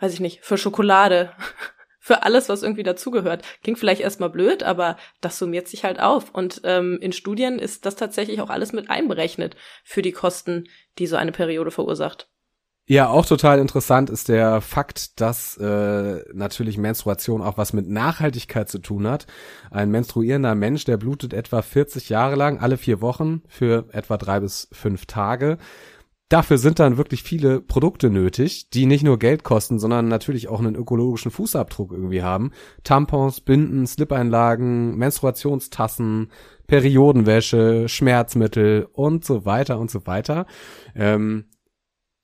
weiß 0.00 0.12
ich 0.12 0.20
nicht, 0.20 0.44
für 0.44 0.58
Schokolade. 0.58 1.32
für 2.04 2.22
alles, 2.22 2.50
was 2.50 2.62
irgendwie 2.62 2.82
dazugehört. 2.82 3.42
Klingt 3.62 3.78
vielleicht 3.78 4.02
erstmal 4.02 4.28
blöd, 4.28 4.62
aber 4.62 4.98
das 5.22 5.38
summiert 5.38 5.68
sich 5.68 5.84
halt 5.84 6.00
auf. 6.00 6.34
Und 6.34 6.60
ähm, 6.64 6.98
in 7.00 7.12
Studien 7.12 7.58
ist 7.58 7.86
das 7.86 7.96
tatsächlich 7.96 8.42
auch 8.42 8.50
alles 8.50 8.74
mit 8.74 8.90
einberechnet 8.90 9.56
für 9.84 10.02
die 10.02 10.12
Kosten, 10.12 10.68
die 10.98 11.06
so 11.06 11.16
eine 11.16 11.32
Periode 11.32 11.70
verursacht. 11.70 12.28
Ja, 12.86 13.08
auch 13.08 13.24
total 13.24 13.58
interessant 13.58 14.10
ist 14.10 14.28
der 14.28 14.60
Fakt, 14.60 15.18
dass 15.22 15.56
äh, 15.56 16.22
natürlich 16.34 16.76
Menstruation 16.76 17.40
auch 17.40 17.56
was 17.56 17.72
mit 17.72 17.88
Nachhaltigkeit 17.88 18.68
zu 18.68 18.80
tun 18.80 19.08
hat. 19.08 19.26
Ein 19.70 19.90
menstruierender 19.90 20.54
Mensch, 20.54 20.84
der 20.84 20.98
blutet 20.98 21.32
etwa 21.32 21.62
40 21.62 22.10
Jahre 22.10 22.36
lang, 22.36 22.58
alle 22.58 22.76
vier 22.76 23.00
Wochen, 23.00 23.40
für 23.48 23.86
etwa 23.92 24.18
drei 24.18 24.40
bis 24.40 24.68
fünf 24.72 25.06
Tage. 25.06 25.56
Dafür 26.30 26.56
sind 26.56 26.78
dann 26.78 26.96
wirklich 26.96 27.22
viele 27.22 27.60
Produkte 27.60 28.08
nötig, 28.08 28.70
die 28.70 28.86
nicht 28.86 29.04
nur 29.04 29.18
Geld 29.18 29.44
kosten, 29.44 29.78
sondern 29.78 30.08
natürlich 30.08 30.48
auch 30.48 30.58
einen 30.58 30.74
ökologischen 30.74 31.30
Fußabdruck 31.30 31.92
irgendwie 31.92 32.22
haben. 32.22 32.52
Tampons, 32.82 33.42
Binden, 33.42 33.86
Slip-Einlagen, 33.86 34.96
Menstruationstassen, 34.96 36.30
Periodenwäsche, 36.66 37.88
Schmerzmittel 37.90 38.88
und 38.92 39.24
so 39.24 39.44
weiter 39.44 39.78
und 39.78 39.90
so 39.90 40.06
weiter. 40.06 40.46
Ähm, 40.94 41.44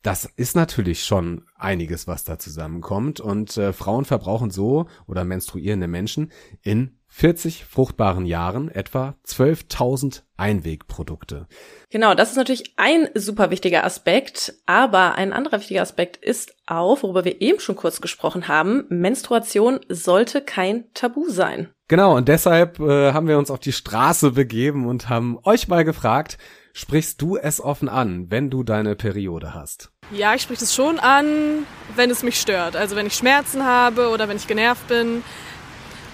das 0.02 0.25
ist 0.25 0.57
natürlich 0.57 1.04
schon 1.04 1.45
einiges, 1.57 2.07
was 2.07 2.25
da 2.25 2.38
zusammenkommt. 2.38 3.21
Und 3.21 3.59
äh, 3.59 3.75
Frauen 3.75 4.07
verbrauchen 4.07 4.50
so 4.50 4.87
oder 5.07 5.25
menstruierende 5.25 5.88
Menschen 5.88 6.33
in 6.62 7.00
40 7.12 7.64
fruchtbaren 7.64 8.25
Jahren 8.25 8.71
etwa 8.71 9.14
12.000 9.26 10.23
Einwegprodukte. 10.37 11.49
Genau, 11.90 12.14
das 12.14 12.31
ist 12.31 12.37
natürlich 12.37 12.73
ein 12.76 13.09
super 13.14 13.50
wichtiger 13.50 13.85
Aspekt, 13.85 14.55
aber 14.64 15.17
ein 15.17 15.33
anderer 15.33 15.59
wichtiger 15.59 15.83
Aspekt 15.83 16.17
ist 16.17 16.55
auch, 16.67 17.02
worüber 17.02 17.25
wir 17.25 17.43
eben 17.43 17.61
schon 17.61 17.76
kurz 17.76 18.00
gesprochen 18.00 18.49
haben, 18.49 18.85
Menstruation 18.88 19.81
sollte 19.88 20.40
kein 20.40 20.85
Tabu 20.95 21.29
sein. 21.29 21.69
Genau, 21.88 22.17
und 22.17 22.29
deshalb 22.29 22.79
äh, 22.79 23.12
haben 23.12 23.26
wir 23.26 23.37
uns 23.37 23.50
auf 23.50 23.59
die 23.59 23.73
Straße 23.73 24.31
begeben 24.31 24.87
und 24.87 25.09
haben 25.09 25.38
euch 25.43 25.67
mal 25.67 25.85
gefragt, 25.85 26.38
sprichst 26.73 27.21
du 27.21 27.37
es 27.37 27.61
offen 27.61 27.88
an, 27.88 28.31
wenn 28.31 28.49
du 28.49 28.62
deine 28.62 28.95
Periode 28.95 29.52
hast? 29.52 29.90
Ja, 30.12 30.35
ich 30.35 30.43
spreche 30.43 30.64
es 30.64 30.75
schon 30.75 31.00
an, 31.00 31.64
wenn 31.97 32.11
es 32.11 32.23
mich 32.23 32.40
stört. 32.40 32.76
Also 32.76 32.95
wenn 32.95 33.07
ich 33.07 33.14
Schmerzen 33.14 33.64
habe 33.64 34.09
oder 34.11 34.29
wenn 34.29 34.37
ich 34.37 34.47
genervt 34.47 34.87
bin 34.87 35.23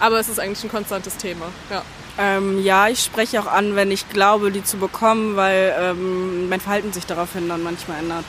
aber 0.00 0.18
es 0.18 0.28
ist 0.28 0.40
eigentlich 0.40 0.62
ein 0.64 0.70
konstantes 0.70 1.16
Thema. 1.16 1.46
Ja. 1.70 1.82
Ähm, 2.18 2.62
ja, 2.62 2.88
ich 2.88 3.02
spreche 3.02 3.40
auch 3.40 3.46
an, 3.46 3.76
wenn 3.76 3.90
ich 3.90 4.08
glaube, 4.08 4.50
die 4.50 4.64
zu 4.64 4.78
bekommen, 4.78 5.36
weil 5.36 5.74
ähm, 5.78 6.48
mein 6.48 6.60
Verhalten 6.60 6.92
sich 6.92 7.04
daraufhin 7.04 7.48
dann 7.48 7.62
manchmal 7.62 7.98
ändert. 7.98 8.24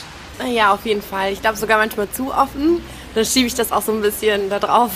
Ja, 0.45 0.73
auf 0.73 0.85
jeden 0.85 1.01
Fall. 1.01 1.31
Ich 1.31 1.41
glaube 1.41 1.57
sogar 1.57 1.77
manchmal 1.77 2.09
zu 2.09 2.33
offen. 2.33 2.81
Dann 3.15 3.25
schiebe 3.25 3.47
ich 3.47 3.55
das 3.55 3.71
auch 3.71 3.81
so 3.81 3.91
ein 3.91 4.01
bisschen 4.01 4.49
da 4.49 4.59
drauf. 4.59 4.91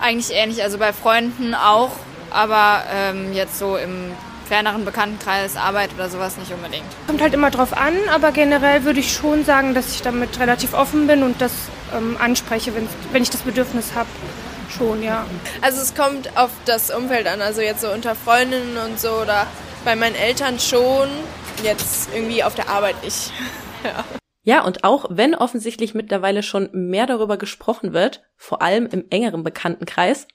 Eigentlich 0.00 0.34
ähnlich, 0.34 0.62
also 0.62 0.78
bei 0.78 0.92
Freunden 0.92 1.54
auch, 1.54 1.92
aber 2.30 2.82
ähm, 2.90 3.32
jetzt 3.32 3.58
so 3.58 3.76
im 3.76 4.12
ferneren 4.48 4.84
Bekanntenkreis, 4.84 5.56
Arbeit 5.56 5.90
oder 5.94 6.08
sowas 6.08 6.36
nicht 6.36 6.52
unbedingt. 6.52 6.84
Kommt 7.06 7.22
halt 7.22 7.34
immer 7.34 7.50
drauf 7.50 7.76
an, 7.76 7.94
aber 8.12 8.32
generell 8.32 8.84
würde 8.84 9.00
ich 9.00 9.12
schon 9.12 9.44
sagen, 9.44 9.74
dass 9.74 9.94
ich 9.94 10.02
damit 10.02 10.40
relativ 10.40 10.74
offen 10.74 11.06
bin 11.06 11.22
und 11.22 11.40
das 11.40 11.52
ähm, 11.96 12.16
anspreche, 12.20 12.72
wenn 13.12 13.22
ich 13.22 13.30
das 13.30 13.42
Bedürfnis 13.42 13.94
habe 13.94 14.08
schon, 14.76 15.02
ja. 15.02 15.26
Also 15.60 15.80
es 15.80 15.94
kommt 15.94 16.36
auf 16.36 16.50
das 16.64 16.90
Umfeld 16.90 17.26
an, 17.26 17.40
also 17.40 17.60
jetzt 17.60 17.80
so 17.80 17.90
unter 17.90 18.14
Freundinnen 18.14 18.76
und 18.76 18.98
so 18.98 19.10
oder 19.10 19.46
bei 19.84 19.96
meinen 19.96 20.14
Eltern 20.14 20.58
schon, 20.58 21.08
jetzt 21.62 22.08
irgendwie 22.14 22.44
auf 22.44 22.54
der 22.54 22.68
Arbeit 22.68 23.02
nicht. 23.02 23.32
ja. 23.84 24.04
Ja, 24.44 24.64
und 24.64 24.82
auch 24.82 25.06
wenn 25.08 25.36
offensichtlich 25.36 25.94
mittlerweile 25.94 26.42
schon 26.42 26.68
mehr 26.72 27.06
darüber 27.06 27.36
gesprochen 27.36 27.92
wird, 27.92 28.24
vor 28.36 28.60
allem 28.60 28.86
im 28.86 29.04
engeren 29.10 29.44
Bekanntenkreis, 29.44 30.26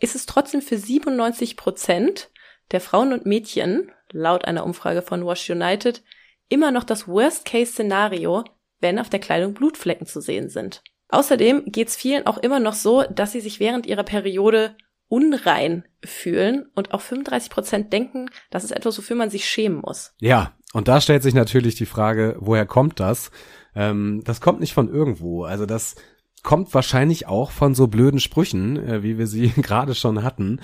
ist 0.00 0.16
es 0.16 0.26
trotzdem 0.26 0.60
für 0.60 0.76
97 0.76 1.56
Prozent 1.56 2.30
der 2.72 2.80
Frauen 2.80 3.12
und 3.12 3.26
Mädchen, 3.26 3.92
laut 4.10 4.44
einer 4.44 4.64
Umfrage 4.64 5.02
von 5.02 5.24
Wash 5.24 5.48
United, 5.50 6.02
immer 6.48 6.72
noch 6.72 6.84
das 6.84 7.06
Worst-Case-Szenario, 7.06 8.44
wenn 8.80 8.98
auf 8.98 9.08
der 9.08 9.20
Kleidung 9.20 9.54
Blutflecken 9.54 10.06
zu 10.06 10.20
sehen 10.20 10.48
sind. 10.48 10.82
Außerdem 11.08 11.64
geht's 11.66 11.96
vielen 11.96 12.26
auch 12.26 12.38
immer 12.38 12.60
noch 12.60 12.74
so, 12.74 13.02
dass 13.02 13.32
sie 13.32 13.40
sich 13.40 13.60
während 13.60 13.86
ihrer 13.86 14.04
Periode 14.04 14.76
unrein 15.08 15.84
fühlen 16.04 16.66
und 16.74 16.92
auch 16.92 17.00
35 17.00 17.50
Prozent 17.50 17.92
denken, 17.92 18.30
das 18.50 18.64
ist 18.64 18.72
etwas, 18.72 18.98
wofür 18.98 19.16
man 19.16 19.30
sich 19.30 19.46
schämen 19.46 19.80
muss. 19.80 20.14
Ja, 20.20 20.52
und 20.72 20.88
da 20.88 21.00
stellt 21.00 21.22
sich 21.22 21.34
natürlich 21.34 21.76
die 21.76 21.86
Frage, 21.86 22.36
woher 22.40 22.66
kommt 22.66 22.98
das? 23.00 23.30
Ähm, 23.76 24.22
das 24.24 24.40
kommt 24.40 24.60
nicht 24.60 24.74
von 24.74 24.88
irgendwo. 24.88 25.44
Also 25.44 25.66
das 25.66 25.94
kommt 26.42 26.74
wahrscheinlich 26.74 27.26
auch 27.26 27.50
von 27.50 27.74
so 27.74 27.86
blöden 27.86 28.20
Sprüchen, 28.20 28.76
äh, 28.76 29.02
wie 29.02 29.18
wir 29.18 29.26
sie 29.26 29.48
gerade 29.56 29.94
schon 29.94 30.22
hatten. 30.22 30.60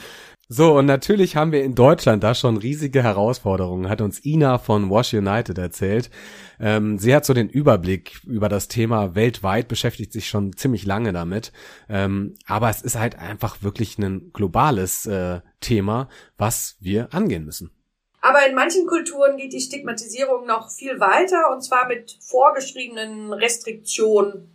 So, 0.52 0.76
und 0.76 0.87
natürlich 0.87 1.37
haben 1.37 1.52
wir 1.52 1.62
in 1.62 1.76
Deutschland 1.76 2.25
da 2.25 2.35
schon 2.35 2.57
riesige 2.57 3.04
Herausforderungen, 3.04 3.88
hat 3.88 4.00
uns 4.00 4.25
Ina 4.25 4.59
von 4.59 4.90
Wash 4.90 5.14
United 5.14 5.57
erzählt. 5.59 6.11
Ähm, 6.59 6.99
sie 6.99 7.14
hat 7.14 7.25
so 7.25 7.35
den 7.35 7.49
Überblick 7.49 8.21
über 8.26 8.49
das 8.49 8.66
Thema 8.66 9.14
weltweit, 9.14 9.69
beschäftigt 9.69 10.12
sich 10.12 10.28
schon 10.28 10.57
ziemlich 10.57 10.85
lange 10.85 11.12
damit. 11.12 11.52
Ähm, 11.88 12.35
aber 12.47 12.69
es 12.69 12.83
ist 12.83 12.99
halt 12.99 13.16
einfach 13.16 13.62
wirklich 13.62 13.97
ein 13.99 14.33
globales 14.33 15.07
äh, 15.07 15.38
Thema, 15.61 16.09
was 16.37 16.76
wir 16.80 17.14
angehen 17.14 17.45
müssen. 17.45 17.71
Aber 18.21 18.45
in 18.45 18.57
manchen 18.57 18.88
Kulturen 18.88 19.37
geht 19.37 19.52
die 19.52 19.61
Stigmatisierung 19.61 20.47
noch 20.49 20.69
viel 20.73 20.99
weiter 20.99 21.52
und 21.52 21.62
zwar 21.62 21.87
mit 21.87 22.19
vorgeschriebenen 22.21 23.33
Restriktionen 23.33 24.50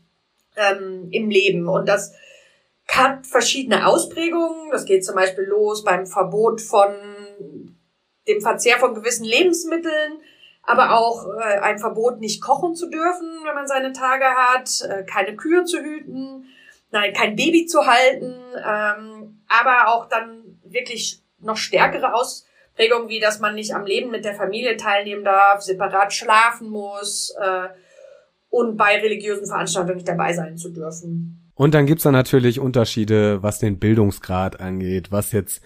ähm, 0.58 1.08
im 1.12 1.30
Leben. 1.30 1.70
Und 1.70 1.88
das 1.88 2.12
hat 2.88 3.25
verschiedene 3.25 3.88
Ausprägungen. 3.88 4.72
Das 4.72 4.86
geht 4.86 5.06
zum 5.06 5.15
Beispiel 5.15 5.46
los 5.46 5.84
beim 5.84 6.06
Verbot 6.06 6.62
von 6.62 6.94
dem 8.27 8.42
Verzehr 8.42 8.77
von 8.77 8.96
gewissen 8.96 9.25
Lebensmitteln, 9.25 10.20
aber 10.63 10.98
auch 10.98 11.27
äh, 11.27 11.60
ein 11.60 11.77
Verbot, 11.80 12.20
nicht 12.20 12.42
kochen 12.42 12.75
zu 12.75 12.89
dürfen, 12.89 13.30
wenn 13.44 13.56
man 13.56 13.68
seine 13.68 13.94
Tage 13.94 14.25
hat, 14.25 14.70
äh, 14.82 15.04
keine 15.04 15.36
Kühe 15.36 15.63
zu 15.63 15.80
hüten, 15.80 16.46
nein, 16.92 17.13
kein 17.13 17.36
Baby 17.36 17.68
zu 17.68 17.86
halten, 17.86 18.36
ähm, 18.56 19.42
aber 19.48 19.89
auch 19.89 20.10
dann 20.10 20.60
wirklich 20.63 21.22
noch 21.39 21.58
stärkere 21.58 22.13
Ausprägungen, 22.13 23.10
wie 23.10 23.20
dass 23.20 23.39
man 23.39 23.56
nicht 23.56 23.75
am 23.75 23.86
Leben 23.86 24.10
mit 24.10 24.25
der 24.25 24.34
Familie 24.34 24.75
teilnehmen 24.75 25.24
darf, 25.24 25.62
separat 25.62 26.13
schlafen 26.13 26.70
muss 26.70 27.36
äh, 27.39 27.68
und 28.50 28.77
bei 28.77 29.00
religiösen 29.00 29.46
Veranstaltungen 29.46 29.98
nicht 29.98 30.08
dabei 30.08 30.34
sein 30.34 30.58
zu 30.58 30.70
dürfen. 30.70 31.45
Und 31.56 31.74
dann 31.74 31.86
gibt's 31.86 32.04
da 32.04 32.12
natürlich 32.12 32.60
Unterschiede, 32.60 33.42
was 33.42 33.60
den 33.60 33.80
Bildungsgrad 33.80 34.60
angeht, 34.60 35.12
was 35.12 35.32
jetzt 35.32 35.62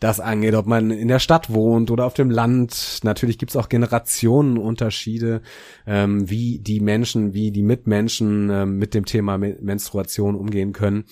das 0.00 0.18
angeht, 0.18 0.54
ob 0.54 0.66
man 0.66 0.90
in 0.90 1.08
der 1.08 1.18
Stadt 1.18 1.52
wohnt 1.52 1.90
oder 1.90 2.06
auf 2.06 2.14
dem 2.14 2.30
Land. 2.30 3.00
Natürlich 3.04 3.38
gibt's 3.38 3.54
auch 3.54 3.68
Generationenunterschiede, 3.68 5.42
ähm, 5.86 6.28
wie 6.28 6.58
die 6.58 6.80
Menschen, 6.80 7.34
wie 7.34 7.52
die 7.52 7.62
Mitmenschen 7.62 8.48
ähm, 8.50 8.78
mit 8.78 8.94
dem 8.94 9.04
Thema 9.04 9.36
Menstruation 9.38 10.34
umgehen 10.34 10.72
können. 10.72 11.04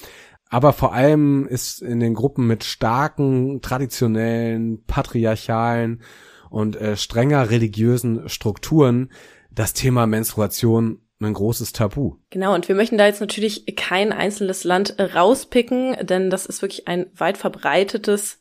Aber 0.48 0.72
vor 0.72 0.92
allem 0.92 1.46
ist 1.46 1.80
in 1.80 2.00
den 2.00 2.14
Gruppen 2.14 2.46
mit 2.46 2.64
starken, 2.64 3.60
traditionellen, 3.62 4.84
patriarchalen 4.86 6.02
und 6.50 6.76
äh, 6.76 6.96
strenger 6.96 7.50
religiösen 7.50 8.28
Strukturen 8.28 9.10
das 9.50 9.72
Thema 9.74 10.06
Menstruation 10.06 11.00
ein 11.24 11.34
großes 11.34 11.72
Tabu. 11.72 12.16
Genau, 12.30 12.54
und 12.54 12.68
wir 12.68 12.74
möchten 12.74 12.98
da 12.98 13.06
jetzt 13.06 13.20
natürlich 13.20 13.76
kein 13.76 14.12
einzelnes 14.12 14.64
Land 14.64 14.96
rauspicken, 14.98 15.96
denn 16.06 16.30
das 16.30 16.46
ist 16.46 16.62
wirklich 16.62 16.88
ein 16.88 17.10
weit 17.14 17.38
verbreitetes 17.38 18.38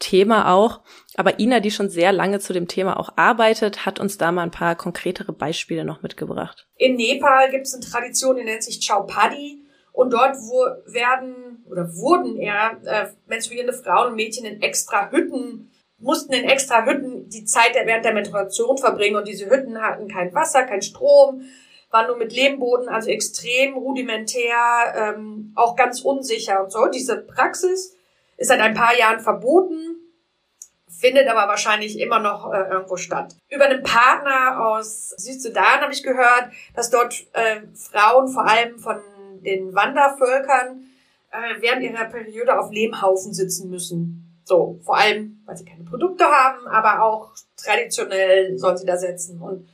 Thema 0.00 0.52
auch. 0.52 0.80
Aber 1.14 1.38
Ina, 1.38 1.60
die 1.60 1.70
schon 1.70 1.90
sehr 1.90 2.12
lange 2.12 2.40
zu 2.40 2.52
dem 2.52 2.66
Thema 2.66 2.98
auch 2.98 3.10
arbeitet, 3.16 3.86
hat 3.86 4.00
uns 4.00 4.18
da 4.18 4.32
mal 4.32 4.42
ein 4.42 4.50
paar 4.50 4.74
konkretere 4.74 5.32
Beispiele 5.32 5.84
noch 5.84 6.02
mitgebracht. 6.02 6.66
In 6.76 6.96
Nepal 6.96 7.50
gibt 7.50 7.66
es 7.66 7.74
eine 7.74 7.84
Tradition, 7.84 8.36
die 8.36 8.44
nennt 8.44 8.64
sich 8.64 8.84
Chaupadi. 8.84 9.64
Und 9.92 10.12
dort 10.12 10.36
wo 10.36 10.92
werden 10.92 11.64
oder 11.68 11.92
wurden 11.94 12.36
eher 12.36 12.78
äh, 12.84 13.06
menstruierende 13.26 13.72
Frauen 13.72 14.10
und 14.10 14.16
Mädchen 14.16 14.46
in 14.46 14.62
extra 14.62 15.10
Hütten, 15.10 15.70
mussten 15.98 16.32
in 16.32 16.44
extra 16.44 16.86
Hütten 16.86 17.28
die 17.28 17.44
Zeit 17.44 17.74
während 17.74 18.04
der 18.04 18.14
Menstruation 18.14 18.78
verbringen. 18.78 19.16
Und 19.16 19.28
diese 19.28 19.50
Hütten 19.50 19.80
hatten 19.82 20.08
kein 20.08 20.32
Wasser, 20.32 20.62
kein 20.62 20.80
Strom, 20.80 21.42
war 21.90 22.06
nur 22.06 22.16
mit 22.16 22.32
Lehmboden, 22.32 22.88
also 22.88 23.10
extrem 23.10 23.74
rudimentär, 23.74 24.94
ähm, 24.94 25.52
auch 25.56 25.76
ganz 25.76 26.00
unsicher 26.02 26.62
und 26.62 26.70
so. 26.70 26.86
Diese 26.86 27.16
Praxis 27.16 27.96
ist 28.36 28.48
seit 28.48 28.60
ein 28.60 28.74
paar 28.74 28.96
Jahren 28.96 29.20
verboten, 29.20 29.96
findet 30.88 31.28
aber 31.28 31.48
wahrscheinlich 31.48 31.98
immer 31.98 32.20
noch 32.20 32.52
äh, 32.52 32.70
irgendwo 32.70 32.96
statt. 32.96 33.34
Über 33.48 33.64
einen 33.64 33.82
Partner 33.82 34.66
aus 34.66 35.10
Südsudan 35.10 35.80
habe 35.80 35.92
ich 35.92 36.02
gehört, 36.02 36.50
dass 36.74 36.90
dort 36.90 37.26
äh, 37.32 37.62
Frauen, 37.74 38.28
vor 38.28 38.46
allem 38.46 38.78
von 38.78 39.00
den 39.40 39.74
Wandervölkern, 39.74 40.84
äh, 41.32 41.60
während 41.60 41.82
ihrer 41.82 42.04
Periode 42.04 42.58
auf 42.58 42.70
Lehmhaufen 42.70 43.32
sitzen 43.32 43.70
müssen. 43.70 44.42
So, 44.44 44.80
vor 44.84 44.96
allem, 44.96 45.42
weil 45.46 45.56
sie 45.56 45.64
keine 45.64 45.84
Produkte 45.84 46.24
haben, 46.24 46.66
aber 46.66 47.02
auch 47.02 47.32
traditionell 47.56 48.58
sollen 48.58 48.76
sie 48.76 48.86
da 48.86 48.96
sitzen. 48.96 49.40
Und 49.40 49.68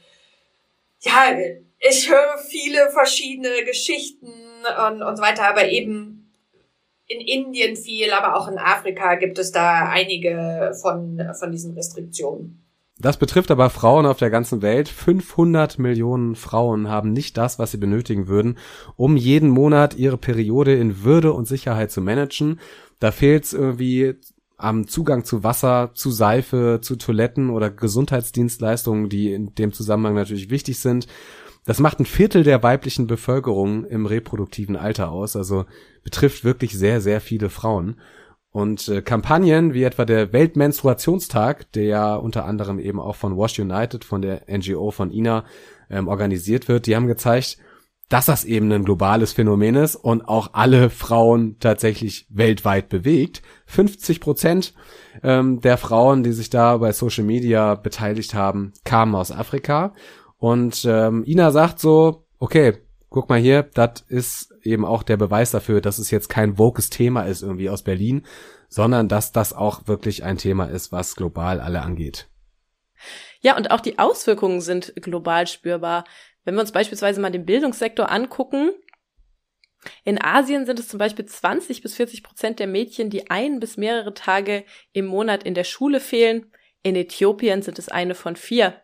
ja, 1.06 1.38
ich 1.78 2.10
höre 2.10 2.38
viele 2.48 2.90
verschiedene 2.90 3.64
Geschichten 3.64 4.26
und, 4.26 5.02
und 5.02 5.16
so 5.16 5.22
weiter, 5.22 5.48
aber 5.48 5.68
eben 5.68 6.32
in 7.08 7.20
Indien 7.20 7.76
viel, 7.76 8.10
aber 8.12 8.36
auch 8.36 8.48
in 8.48 8.58
Afrika 8.58 9.14
gibt 9.14 9.38
es 9.38 9.52
da 9.52 9.88
einige 9.88 10.72
von, 10.82 11.20
von 11.38 11.52
diesen 11.52 11.74
Restriktionen. 11.74 12.62
Das 12.98 13.18
betrifft 13.18 13.50
aber 13.50 13.68
Frauen 13.68 14.06
auf 14.06 14.16
der 14.16 14.30
ganzen 14.30 14.62
Welt. 14.62 14.88
500 14.88 15.78
Millionen 15.78 16.34
Frauen 16.34 16.88
haben 16.88 17.12
nicht 17.12 17.36
das, 17.36 17.58
was 17.58 17.70
sie 17.70 17.76
benötigen 17.76 18.26
würden, 18.26 18.58
um 18.96 19.16
jeden 19.16 19.50
Monat 19.50 19.96
ihre 19.96 20.16
Periode 20.16 20.74
in 20.74 21.04
Würde 21.04 21.34
und 21.34 21.46
Sicherheit 21.46 21.90
zu 21.90 22.00
managen. 22.00 22.58
Da 22.98 23.12
fehlt 23.12 23.44
es 23.44 23.52
irgendwie 23.52 24.14
am 24.56 24.88
Zugang 24.88 25.24
zu 25.24 25.44
Wasser, 25.44 25.90
zu 25.94 26.10
Seife, 26.10 26.80
zu 26.82 26.96
Toiletten 26.96 27.50
oder 27.50 27.70
Gesundheitsdienstleistungen, 27.70 29.08
die 29.08 29.32
in 29.32 29.54
dem 29.54 29.72
Zusammenhang 29.72 30.14
natürlich 30.14 30.50
wichtig 30.50 30.78
sind. 30.78 31.06
Das 31.66 31.80
macht 31.80 31.98
ein 32.00 32.06
Viertel 32.06 32.44
der 32.44 32.62
weiblichen 32.62 33.06
Bevölkerung 33.06 33.84
im 33.84 34.06
reproduktiven 34.06 34.76
Alter 34.76 35.10
aus, 35.10 35.36
also 35.36 35.66
betrifft 36.04 36.44
wirklich 36.44 36.78
sehr, 36.78 37.00
sehr 37.00 37.20
viele 37.20 37.50
Frauen. 37.50 37.96
Und 38.50 38.88
äh, 38.88 39.02
Kampagnen 39.02 39.74
wie 39.74 39.82
etwa 39.82 40.06
der 40.06 40.32
Weltmenstruationstag, 40.32 41.70
der 41.72 41.84
ja 41.84 42.14
unter 42.14 42.46
anderem 42.46 42.78
eben 42.78 43.00
auch 43.00 43.16
von 43.16 43.36
Wash 43.36 43.58
United, 43.58 44.04
von 44.04 44.22
der 44.22 44.44
NGO 44.48 44.90
von 44.90 45.10
Ina, 45.10 45.44
ähm, 45.90 46.08
organisiert 46.08 46.68
wird, 46.68 46.86
die 46.86 46.96
haben 46.96 47.06
gezeigt, 47.06 47.58
dass 48.08 48.26
das 48.26 48.44
eben 48.44 48.70
ein 48.70 48.84
globales 48.84 49.32
Phänomen 49.32 49.74
ist 49.74 49.96
und 49.96 50.28
auch 50.28 50.50
alle 50.52 50.90
Frauen 50.90 51.58
tatsächlich 51.58 52.26
weltweit 52.30 52.88
bewegt. 52.88 53.42
50 53.66 54.20
Prozent 54.20 54.74
ähm, 55.22 55.60
der 55.60 55.76
Frauen, 55.76 56.22
die 56.22 56.32
sich 56.32 56.50
da 56.50 56.76
bei 56.76 56.92
Social 56.92 57.24
Media 57.24 57.74
beteiligt 57.74 58.34
haben, 58.34 58.72
kamen 58.84 59.14
aus 59.14 59.32
Afrika. 59.32 59.92
Und 60.38 60.84
ähm, 60.88 61.24
Ina 61.26 61.50
sagt 61.50 61.80
so, 61.80 62.26
okay, 62.38 62.74
guck 63.08 63.28
mal 63.28 63.40
hier, 63.40 63.62
das 63.62 64.04
ist 64.08 64.52
eben 64.62 64.84
auch 64.84 65.02
der 65.02 65.16
Beweis 65.16 65.50
dafür, 65.50 65.80
dass 65.80 65.98
es 65.98 66.10
jetzt 66.10 66.28
kein 66.28 66.58
vokes 66.58 66.90
Thema 66.90 67.22
ist 67.22 67.42
irgendwie 67.42 67.70
aus 67.70 67.82
Berlin, 67.82 68.24
sondern 68.68 69.08
dass 69.08 69.32
das 69.32 69.52
auch 69.52 69.86
wirklich 69.86 70.22
ein 70.22 70.38
Thema 70.38 70.66
ist, 70.66 70.92
was 70.92 71.16
global 71.16 71.60
alle 71.60 71.82
angeht. 71.82 72.28
Ja, 73.40 73.56
und 73.56 73.70
auch 73.70 73.80
die 73.80 73.98
Auswirkungen 73.98 74.60
sind 74.60 74.92
global 74.96 75.46
spürbar. 75.46 76.04
Wenn 76.46 76.54
wir 76.54 76.60
uns 76.60 76.72
beispielsweise 76.72 77.20
mal 77.20 77.32
den 77.32 77.44
Bildungssektor 77.44 78.10
angucken, 78.10 78.70
in 80.04 80.22
Asien 80.22 80.64
sind 80.64 80.78
es 80.78 80.86
zum 80.88 80.98
Beispiel 80.98 81.26
20 81.26 81.82
bis 81.82 81.96
40 81.96 82.22
Prozent 82.22 82.60
der 82.60 82.68
Mädchen, 82.68 83.10
die 83.10 83.30
ein 83.30 83.58
bis 83.58 83.76
mehrere 83.76 84.14
Tage 84.14 84.64
im 84.92 85.06
Monat 85.06 85.42
in 85.42 85.54
der 85.54 85.64
Schule 85.64 85.98
fehlen. 85.98 86.52
In 86.84 86.94
Äthiopien 86.94 87.62
sind 87.62 87.80
es 87.80 87.88
eine 87.88 88.14
von 88.14 88.36
vier. 88.36 88.80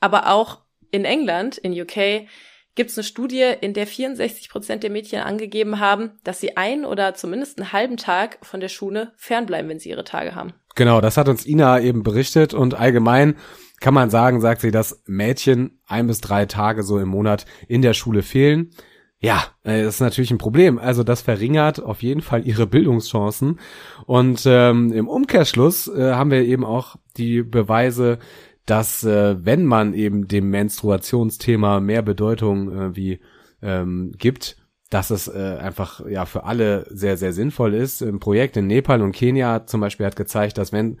Aber 0.00 0.30
auch 0.32 0.62
in 0.90 1.04
England, 1.04 1.58
in 1.58 1.78
UK, 1.78 2.26
gibt 2.74 2.90
es 2.90 2.96
eine 2.96 3.04
Studie, 3.04 3.52
in 3.60 3.74
der 3.74 3.86
64 3.86 4.48
Prozent 4.48 4.82
der 4.82 4.90
Mädchen 4.90 5.20
angegeben 5.20 5.80
haben, 5.80 6.18
dass 6.24 6.40
sie 6.40 6.56
ein 6.56 6.86
oder 6.86 7.14
zumindest 7.14 7.58
einen 7.58 7.72
halben 7.72 7.98
Tag 7.98 8.38
von 8.46 8.60
der 8.60 8.70
Schule 8.70 9.12
fernbleiben, 9.16 9.68
wenn 9.68 9.78
sie 9.78 9.90
ihre 9.90 10.04
Tage 10.04 10.34
haben. 10.34 10.54
Genau, 10.74 11.00
das 11.00 11.16
hat 11.16 11.28
uns 11.28 11.46
Ina 11.46 11.80
eben 11.80 12.02
berichtet 12.02 12.54
und 12.54 12.74
allgemein 12.74 13.36
kann 13.80 13.94
man 13.94 14.10
sagen, 14.10 14.40
sagt 14.40 14.60
sie, 14.62 14.70
dass 14.70 15.02
Mädchen 15.06 15.78
ein 15.86 16.06
bis 16.06 16.20
drei 16.20 16.46
Tage 16.46 16.82
so 16.82 16.98
im 16.98 17.08
Monat 17.08 17.44
in 17.68 17.82
der 17.82 17.94
Schule 17.94 18.22
fehlen. 18.22 18.70
Ja, 19.18 19.44
äh, 19.62 19.82
das 19.84 19.94
ist 19.94 20.00
natürlich 20.00 20.30
ein 20.30 20.38
Problem. 20.38 20.78
Also 20.78 21.02
das 21.02 21.22
verringert 21.22 21.82
auf 21.82 22.02
jeden 22.02 22.20
Fall 22.20 22.46
ihre 22.46 22.66
Bildungschancen. 22.66 23.58
Und 24.06 24.42
ähm, 24.46 24.92
im 24.92 25.08
Umkehrschluss 25.08 25.88
äh, 25.88 26.12
haben 26.12 26.30
wir 26.30 26.42
eben 26.42 26.64
auch 26.64 26.96
die 27.16 27.42
Beweise, 27.42 28.18
dass 28.66 29.04
äh, 29.04 29.36
wenn 29.44 29.64
man 29.64 29.94
eben 29.94 30.28
dem 30.28 30.50
Menstruationsthema 30.50 31.80
mehr 31.80 32.02
Bedeutung 32.02 32.72
äh, 32.72 32.96
wie 32.96 33.20
ähm, 33.62 34.12
gibt, 34.18 34.56
dass 34.94 35.10
es 35.10 35.26
äh, 35.26 35.58
einfach 35.60 36.06
ja 36.06 36.24
für 36.24 36.44
alle 36.44 36.86
sehr 36.88 37.16
sehr 37.16 37.32
sinnvoll 37.32 37.74
ist. 37.74 38.00
Ein 38.00 38.20
Projekt 38.20 38.56
in 38.56 38.68
Nepal 38.68 39.02
und 39.02 39.10
Kenia 39.10 39.66
zum 39.66 39.80
Beispiel 39.80 40.06
hat 40.06 40.14
gezeigt, 40.14 40.56
dass 40.56 40.72
wenn 40.72 40.98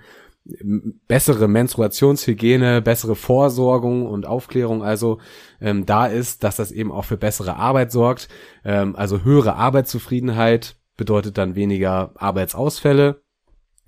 bessere 1.06 1.46
Menstruationshygiene, 1.48 2.82
bessere 2.82 3.14
Vorsorgung 3.14 4.06
und 4.06 4.26
Aufklärung 4.26 4.82
also 4.82 5.20
ähm, 5.60 5.86
da 5.86 6.06
ist, 6.06 6.42
dass 6.42 6.56
das 6.56 6.72
eben 6.72 6.90
auch 6.90 7.04
für 7.04 7.16
bessere 7.16 7.56
Arbeit 7.56 7.92
sorgt. 7.92 8.28
Ähm, 8.64 8.96
also 8.96 9.22
höhere 9.22 9.54
Arbeitszufriedenheit 9.54 10.76
bedeutet 10.96 11.38
dann 11.38 11.54
weniger 11.54 12.12
Arbeitsausfälle. 12.16 13.23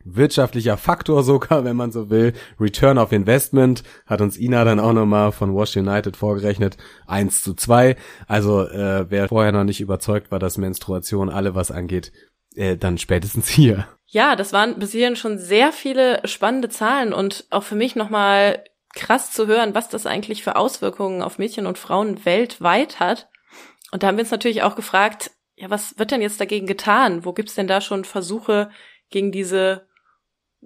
Wirtschaftlicher 0.07 0.77
Faktor 0.77 1.23
sogar, 1.23 1.65
wenn 1.65 1.77
man 1.77 1.93
so 1.93 2.11
will. 2.11 2.33
Return 2.61 2.99
of 2.99 3.13
Investment 3.13 3.83
hat 4.07 4.21
uns 4.21 4.39
Ina 4.39 4.65
dann 4.65 4.81
auch 4.81 4.93
nochmal 4.93 5.33
von 5.33 5.55
Wash 5.55 5.77
United 5.77 6.17
vorgerechnet. 6.17 6.77
eins 7.07 7.43
zu 7.43 7.55
zwei. 7.55 7.97
Also 8.27 8.63
äh, 8.63 9.11
wer 9.11 9.29
vorher 9.29 9.53
noch 9.53 9.65
nicht 9.65 9.81
überzeugt 9.81 10.31
war, 10.31 10.39
dass 10.39 10.59
Menstruation 10.59 11.29
alle 11.29 11.55
was 11.55 11.71
angeht, 11.71 12.13
äh, 12.55 12.77
dann 12.77 12.99
spätestens 12.99 13.49
hier. 13.49 13.87
Ja, 14.07 14.37
das 14.37 14.53
waren 14.53 14.79
bis 14.79 14.93
hierhin 14.93 15.17
schon 15.17 15.39
sehr 15.39 15.73
viele 15.73 16.21
spannende 16.27 16.69
Zahlen 16.69 17.13
und 17.13 17.45
auch 17.51 17.65
für 17.65 17.75
mich 17.75 17.97
nochmal 17.97 18.63
krass 18.95 19.33
zu 19.33 19.47
hören, 19.47 19.75
was 19.75 19.89
das 19.89 20.07
eigentlich 20.07 20.43
für 20.43 20.57
Auswirkungen 20.57 21.23
auf 21.23 21.39
Mädchen 21.39 21.67
und 21.67 21.79
Frauen 21.79 22.25
weltweit 22.25 23.01
hat. 23.01 23.29
Und 23.91 24.03
da 24.03 24.07
haben 24.07 24.17
wir 24.17 24.23
uns 24.23 24.31
natürlich 24.31 24.63
auch 24.63 24.77
gefragt, 24.77 25.33
ja, 25.57 25.71
was 25.71 25.99
wird 25.99 26.11
denn 26.11 26.23
jetzt 26.23 26.41
dagegen 26.41 26.67
getan? 26.67 27.25
Wo 27.25 27.33
gibt's 27.33 27.55
denn 27.55 27.67
da 27.67 27.81
schon 27.81 28.05
Versuche, 28.05 28.71
gegen 29.11 29.33
diese 29.33 29.86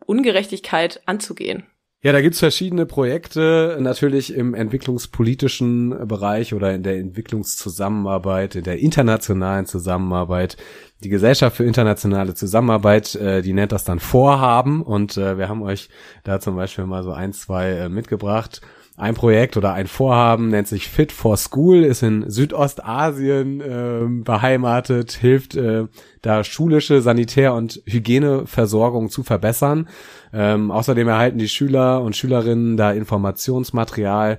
Ungerechtigkeit 0.06 1.00
anzugehen? 1.06 1.64
Ja, 2.02 2.12
da 2.12 2.22
gibt's 2.22 2.38
verschiedene 2.38 2.86
Projekte, 2.86 3.76
natürlich 3.78 4.34
im 4.34 4.54
entwicklungspolitischen 4.54 6.08
Bereich 6.08 6.54
oder 6.54 6.72
in 6.72 6.82
der 6.82 6.96
Entwicklungszusammenarbeit, 6.96 8.54
in 8.54 8.64
der 8.64 8.78
internationalen 8.78 9.66
Zusammenarbeit. 9.66 10.56
Die 11.04 11.10
Gesellschaft 11.10 11.58
für 11.58 11.64
internationale 11.64 12.32
Zusammenarbeit, 12.32 13.16
äh, 13.16 13.42
die 13.42 13.52
nennt 13.52 13.72
das 13.72 13.84
dann 13.84 14.00
Vorhaben 14.00 14.82
und 14.82 15.18
äh, 15.18 15.36
wir 15.36 15.50
haben 15.50 15.62
euch 15.62 15.90
da 16.24 16.40
zum 16.40 16.56
Beispiel 16.56 16.86
mal 16.86 17.02
so 17.02 17.12
ein, 17.12 17.34
zwei 17.34 17.68
äh, 17.68 17.88
mitgebracht. 17.90 18.62
Ein 19.00 19.14
Projekt 19.14 19.56
oder 19.56 19.72
ein 19.72 19.86
Vorhaben 19.86 20.48
nennt 20.48 20.68
sich 20.68 20.86
Fit 20.86 21.10
for 21.10 21.38
School, 21.38 21.84
ist 21.84 22.02
in 22.02 22.28
Südostasien 22.28 23.62
äh, 23.62 24.22
beheimatet, 24.22 25.12
hilft 25.12 25.56
äh, 25.56 25.86
da 26.20 26.44
schulische 26.44 27.00
Sanitär- 27.00 27.54
und 27.54 27.80
Hygieneversorgung 27.86 29.08
zu 29.08 29.22
verbessern. 29.22 29.88
Ähm, 30.34 30.70
außerdem 30.70 31.08
erhalten 31.08 31.38
die 31.38 31.48
Schüler 31.48 32.02
und 32.02 32.14
Schülerinnen 32.14 32.76
da 32.76 32.92
Informationsmaterial 32.92 34.38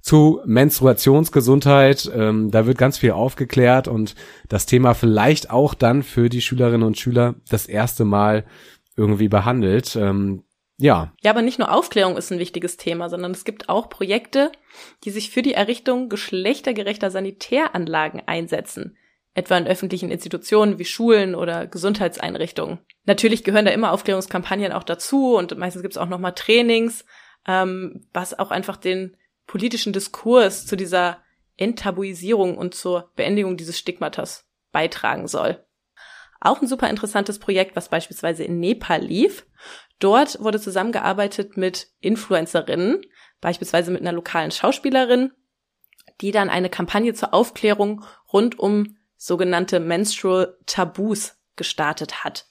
zu 0.00 0.40
Menstruationsgesundheit. 0.44 2.10
Ähm, 2.12 2.50
da 2.50 2.66
wird 2.66 2.78
ganz 2.78 2.98
viel 2.98 3.12
aufgeklärt 3.12 3.86
und 3.86 4.16
das 4.48 4.66
Thema 4.66 4.94
vielleicht 4.94 5.52
auch 5.52 5.72
dann 5.72 6.02
für 6.02 6.28
die 6.28 6.40
Schülerinnen 6.40 6.82
und 6.82 6.98
Schüler 6.98 7.36
das 7.48 7.66
erste 7.66 8.04
Mal 8.04 8.44
irgendwie 8.96 9.28
behandelt. 9.28 9.94
Ähm, 9.94 10.42
ja. 10.80 11.12
Ja, 11.22 11.30
aber 11.30 11.42
nicht 11.42 11.58
nur 11.58 11.72
Aufklärung 11.72 12.16
ist 12.16 12.30
ein 12.30 12.38
wichtiges 12.38 12.76
Thema, 12.76 13.08
sondern 13.08 13.32
es 13.32 13.44
gibt 13.44 13.68
auch 13.68 13.88
Projekte, 13.88 14.50
die 15.04 15.10
sich 15.10 15.30
für 15.30 15.42
die 15.42 15.54
Errichtung 15.54 16.08
geschlechtergerechter 16.08 17.10
Sanitäranlagen 17.10 18.22
einsetzen. 18.26 18.96
Etwa 19.34 19.56
in 19.56 19.66
öffentlichen 19.66 20.10
Institutionen 20.10 20.78
wie 20.78 20.84
Schulen 20.84 21.34
oder 21.36 21.66
Gesundheitseinrichtungen. 21.66 22.80
Natürlich 23.04 23.44
gehören 23.44 23.64
da 23.64 23.70
immer 23.70 23.92
Aufklärungskampagnen 23.92 24.72
auch 24.72 24.82
dazu 24.82 25.36
und 25.36 25.56
meistens 25.56 25.82
gibt 25.82 25.94
es 25.94 25.98
auch 25.98 26.08
nochmal 26.08 26.34
Trainings, 26.34 27.04
ähm, 27.46 28.06
was 28.12 28.38
auch 28.38 28.50
einfach 28.50 28.76
den 28.76 29.16
politischen 29.46 29.92
Diskurs 29.92 30.66
zu 30.66 30.76
dieser 30.76 31.18
Enttabuisierung 31.56 32.56
und 32.56 32.74
zur 32.74 33.10
Beendigung 33.16 33.56
dieses 33.56 33.78
Stigmatas 33.78 34.48
beitragen 34.72 35.28
soll. 35.28 35.64
Auch 36.40 36.62
ein 36.62 36.68
super 36.68 36.88
interessantes 36.88 37.38
Projekt, 37.38 37.76
was 37.76 37.90
beispielsweise 37.90 38.44
in 38.44 38.60
Nepal 38.60 39.02
lief. 39.02 39.46
Dort 40.00 40.42
wurde 40.42 40.58
zusammengearbeitet 40.58 41.56
mit 41.56 41.88
Influencerinnen, 42.00 43.02
beispielsweise 43.40 43.90
mit 43.90 44.00
einer 44.00 44.12
lokalen 44.12 44.50
Schauspielerin, 44.50 45.32
die 46.20 46.32
dann 46.32 46.50
eine 46.50 46.70
Kampagne 46.70 47.14
zur 47.14 47.32
Aufklärung 47.32 48.04
rund 48.32 48.58
um 48.58 48.96
sogenannte 49.16 49.78
Menstrual 49.78 50.56
Tabus 50.66 51.36
gestartet 51.56 52.24
hat. 52.24 52.46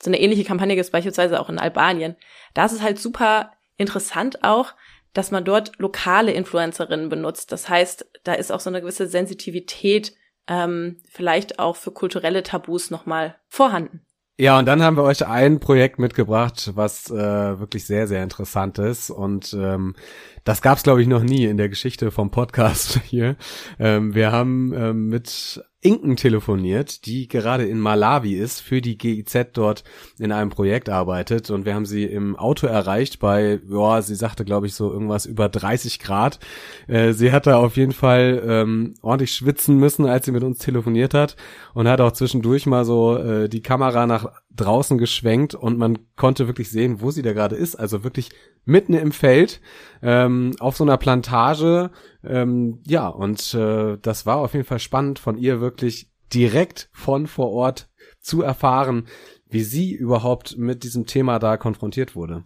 So 0.00 0.10
eine 0.10 0.20
ähnliche 0.20 0.44
Kampagne 0.44 0.76
gibt 0.76 0.84
es 0.84 0.92
beispielsweise 0.92 1.40
auch 1.40 1.48
in 1.48 1.58
Albanien. 1.58 2.16
Da 2.54 2.64
ist 2.64 2.72
es 2.72 2.82
halt 2.82 3.00
super 3.00 3.52
interessant 3.76 4.44
auch, 4.44 4.74
dass 5.12 5.32
man 5.32 5.44
dort 5.44 5.76
lokale 5.78 6.32
Influencerinnen 6.32 7.08
benutzt. 7.08 7.50
Das 7.50 7.68
heißt, 7.68 8.08
da 8.22 8.34
ist 8.34 8.52
auch 8.52 8.60
so 8.60 8.70
eine 8.70 8.80
gewisse 8.80 9.08
Sensitivität 9.08 10.14
ähm, 10.46 11.02
vielleicht 11.10 11.58
auch 11.58 11.74
für 11.74 11.90
kulturelle 11.90 12.44
Tabus 12.44 12.90
nochmal 12.90 13.36
vorhanden. 13.48 14.06
Ja, 14.40 14.56
und 14.56 14.66
dann 14.66 14.84
haben 14.84 14.96
wir 14.96 15.02
euch 15.02 15.26
ein 15.26 15.58
Projekt 15.58 15.98
mitgebracht, 15.98 16.70
was 16.76 17.10
äh, 17.10 17.14
wirklich 17.58 17.84
sehr, 17.86 18.06
sehr 18.06 18.22
interessant 18.22 18.78
ist. 18.78 19.10
Und 19.10 19.52
ähm, 19.58 19.96
das 20.44 20.62
gab 20.62 20.76
es, 20.76 20.84
glaube 20.84 21.02
ich, 21.02 21.08
noch 21.08 21.24
nie 21.24 21.46
in 21.46 21.56
der 21.56 21.68
Geschichte 21.68 22.12
vom 22.12 22.30
Podcast 22.30 23.00
hier. 23.04 23.36
Ähm, 23.80 24.14
wir 24.14 24.30
haben 24.30 24.72
ähm, 24.74 25.08
mit 25.08 25.64
Inken 25.80 26.16
telefoniert, 26.16 27.06
die 27.06 27.28
gerade 27.28 27.64
in 27.64 27.78
Malawi 27.78 28.34
ist, 28.34 28.60
für 28.60 28.80
die 28.80 28.98
GIZ 28.98 29.52
dort 29.52 29.84
in 30.18 30.32
einem 30.32 30.50
Projekt 30.50 30.88
arbeitet. 30.88 31.50
Und 31.50 31.66
wir 31.66 31.74
haben 31.74 31.86
sie 31.86 32.04
im 32.04 32.34
Auto 32.34 32.66
erreicht 32.66 33.20
bei, 33.20 33.60
ja, 33.70 34.02
sie 34.02 34.16
sagte, 34.16 34.44
glaube 34.44 34.66
ich, 34.66 34.74
so 34.74 34.92
irgendwas 34.92 35.24
über 35.24 35.48
30 35.48 36.00
Grad. 36.00 36.40
Äh, 36.88 37.12
sie 37.12 37.30
hatte 37.30 37.56
auf 37.56 37.76
jeden 37.76 37.92
Fall 37.92 38.42
ähm, 38.44 38.94
ordentlich 39.02 39.32
schwitzen 39.32 39.78
müssen, 39.78 40.06
als 40.06 40.26
sie 40.26 40.32
mit 40.32 40.42
uns 40.42 40.58
telefoniert 40.58 41.14
hat. 41.14 41.36
Und 41.74 41.86
hat 41.86 42.00
auch 42.00 42.12
zwischendurch 42.12 42.66
mal 42.66 42.84
so 42.84 43.16
äh, 43.16 43.48
die 43.48 43.62
Kamera 43.62 44.06
nach 44.06 44.32
draußen 44.60 44.98
geschwenkt 44.98 45.54
und 45.54 45.78
man 45.78 45.98
konnte 46.16 46.46
wirklich 46.46 46.70
sehen, 46.70 47.00
wo 47.00 47.10
sie 47.10 47.22
da 47.22 47.32
gerade 47.32 47.56
ist. 47.56 47.76
Also 47.76 48.04
wirklich 48.04 48.30
mitten 48.64 48.94
im 48.94 49.12
Feld, 49.12 49.60
ähm, 50.02 50.54
auf 50.60 50.76
so 50.76 50.84
einer 50.84 50.98
Plantage. 50.98 51.90
Ähm, 52.22 52.82
ja, 52.86 53.08
und 53.08 53.54
äh, 53.54 53.96
das 54.00 54.26
war 54.26 54.36
auf 54.36 54.52
jeden 54.52 54.66
Fall 54.66 54.78
spannend 54.78 55.18
von 55.18 55.38
ihr 55.38 55.60
wirklich 55.60 56.10
direkt 56.32 56.90
von 56.92 57.26
vor 57.26 57.50
Ort 57.50 57.88
zu 58.20 58.42
erfahren, 58.42 59.06
wie 59.48 59.62
sie 59.62 59.94
überhaupt 59.94 60.58
mit 60.58 60.84
diesem 60.84 61.06
Thema 61.06 61.38
da 61.38 61.56
konfrontiert 61.56 62.14
wurde. 62.14 62.44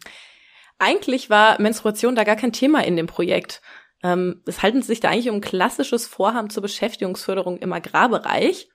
Eigentlich 0.78 1.30
war 1.30 1.60
Menstruation 1.60 2.14
da 2.14 2.24
gar 2.24 2.36
kein 2.36 2.52
Thema 2.52 2.84
in 2.84 2.96
dem 2.96 3.06
Projekt. 3.06 3.60
Ähm, 4.02 4.42
es 4.46 4.62
handelt 4.62 4.84
sich 4.84 5.00
da 5.00 5.10
eigentlich 5.10 5.28
um 5.28 5.36
ein 5.36 5.40
klassisches 5.40 6.06
Vorhaben 6.06 6.50
zur 6.50 6.62
Beschäftigungsförderung 6.62 7.58
im 7.58 7.72
Agrarbereich. 7.72 8.68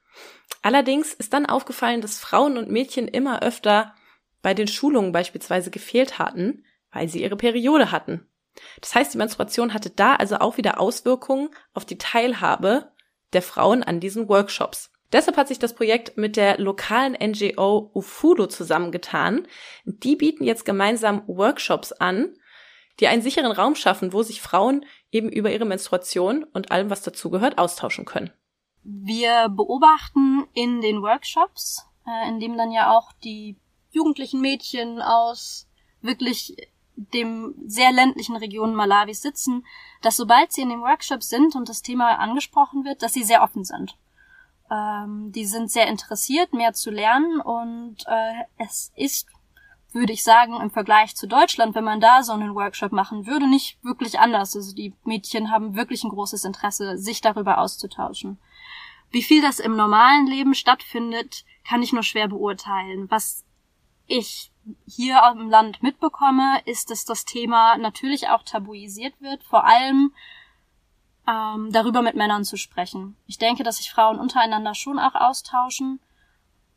Allerdings 0.62 1.14
ist 1.14 1.34
dann 1.34 1.46
aufgefallen, 1.46 2.02
dass 2.02 2.20
Frauen 2.20 2.58
und 2.58 2.70
Mädchen 2.70 3.08
immer 3.08 3.42
öfter 3.42 3.96
bei 4.42 4.54
den 4.54 4.68
Schulungen 4.68 5.12
beispielsweise 5.12 5.72
gefehlt 5.72 6.20
hatten, 6.20 6.66
weil 6.92 7.08
sie 7.08 7.22
ihre 7.22 7.36
Periode 7.36 7.92
hatten. 7.92 8.28
Das 8.82 8.96
heißt, 8.96 9.14
die 9.14 9.18
Menstruation 9.18 9.74
hatte 9.74 9.90
da 9.90 10.16
also 10.16 10.38
auch 10.38 10.58
wieder 10.58 10.80
Auswirkungen 10.80 11.50
auf 11.74 11.86
die 11.86 11.98
Teilhabe 11.98 12.92
der 13.34 13.42
Frauen 13.42 13.84
an 13.84 14.00
diesen 14.00 14.30
Workshops. 14.30 14.92
Deshalb 15.12 15.38
hat 15.38 15.48
sich 15.48 15.60
das 15.60 15.74
Projekt 15.74 16.18
mit 16.18 16.36
der 16.36 16.58
lokalen 16.58 17.14
NGO 17.14 17.92
Ufudo 17.94 18.48
zusammengetan. 18.48 19.48
Die 19.86 20.16
bieten 20.16 20.44
jetzt 20.44 20.66
gemeinsam 20.66 21.24
Workshops 21.28 21.94
an, 21.94 22.36
die 23.00 23.08
einen 23.08 23.22
sicheren 23.22 23.52
Raum 23.52 23.76
schaffen, 23.76 24.12
wo 24.12 24.24
sich 24.24 24.42
Frauen 24.42 24.86
eben 25.12 25.30
über 25.30 25.52
ihre 25.52 25.66
Menstruation 25.66 26.44
und 26.44 26.72
allem, 26.72 26.90
was 26.90 27.04
dazugehört, 27.04 27.58
austauschen 27.58 28.06
können. 28.06 28.32
Wir 28.90 29.50
beobachten 29.50 30.48
in 30.54 30.80
den 30.80 31.02
Workshops, 31.02 31.86
äh, 32.06 32.30
in 32.30 32.40
dem 32.40 32.56
dann 32.56 32.72
ja 32.72 32.96
auch 32.96 33.12
die 33.22 33.58
jugendlichen 33.92 34.40
Mädchen 34.40 35.02
aus 35.02 35.68
wirklich 36.02 36.56
dem 36.96 37.54
sehr 37.66 37.92
ländlichen 37.92 38.38
Regionen 38.38 38.76
Malawis 38.76 39.22
sitzen, 39.22 39.66
dass 40.02 40.16
sobald 40.16 40.54
sie 40.54 40.62
in 40.62 40.70
dem 40.70 40.84
Workshop 40.84 41.22
sind 41.22 41.58
und 41.58 41.68
das 41.68 41.82
Thema 41.82 42.18
angesprochen 42.18 42.86
wird, 42.86 43.04
dass 43.04 43.12
sie 43.12 43.26
sehr 43.26 43.44
offen 43.44 43.66
sind. 43.66 43.98
Ähm, 44.72 45.34
die 45.34 45.46
sind 45.46 45.70
sehr 45.70 45.88
interessiert, 45.88 46.54
mehr 46.54 46.72
zu 46.72 46.90
lernen 46.90 47.42
und 47.42 47.98
äh, 48.08 48.46
es 48.58 48.94
ist, 48.96 49.28
würde 49.92 50.14
ich 50.14 50.24
sagen, 50.24 50.62
im 50.62 50.72
Vergleich 50.72 51.14
zu 51.14 51.28
Deutschland, 51.28 51.76
wenn 51.76 51.84
man 51.84 52.00
da 52.00 52.24
so 52.24 52.32
einen 52.32 52.56
Workshop 52.56 52.94
machen 52.94 53.28
würde, 53.28 53.50
nicht 53.50 53.84
wirklich 53.84 54.18
anders. 54.18 54.56
Also 54.56 54.74
die 54.74 54.94
Mädchen 55.04 55.52
haben 55.52 55.76
wirklich 55.76 56.06
ein 56.06 56.10
großes 56.10 56.46
Interesse, 56.46 56.98
sich 56.98 57.20
darüber 57.20 57.58
auszutauschen. 57.58 58.40
Wie 59.12 59.24
viel 59.24 59.42
das 59.42 59.60
im 59.60 59.76
normalen 59.76 60.28
Leben 60.28 60.54
stattfindet, 60.54 61.46
kann 61.68 61.82
ich 61.82 61.94
nur 61.94 62.04
schwer 62.04 62.28
beurteilen. 62.28 63.10
Was 63.10 63.46
ich 64.08 64.52
hier 64.86 65.22
im 65.34 65.50
Land 65.50 65.82
mitbekomme, 65.82 66.62
ist, 66.66 66.92
dass 66.92 67.06
das 67.06 67.26
Thema 67.26 67.78
natürlich 67.78 68.30
auch 68.30 68.44
tabuisiert 68.44 69.20
wird, 69.22 69.44
vor 69.44 69.66
allem 69.66 70.14
ähm, 71.28 71.72
darüber 71.72 72.02
mit 72.02 72.16
Männern 72.16 72.44
zu 72.44 72.58
sprechen. 72.58 73.18
Ich 73.28 73.38
denke, 73.38 73.64
dass 73.64 73.78
sich 73.78 73.92
Frauen 73.92 74.20
untereinander 74.20 74.76
schon 74.76 75.00
auch 75.00 75.16
austauschen. 75.16 76.00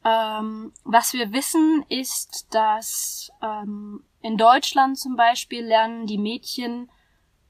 Ähm, 0.05 0.73
was 0.85 1.13
wir 1.13 1.33
wissen, 1.33 1.85
ist, 1.89 2.49
dass 2.55 3.31
ähm, 3.43 4.05
in 4.23 4.37
Deutschland 4.37 4.99
zum 4.99 5.17
Beispiel 5.17 5.65
lernen 5.65 6.07
die 6.07 6.19
Mädchen 6.19 6.91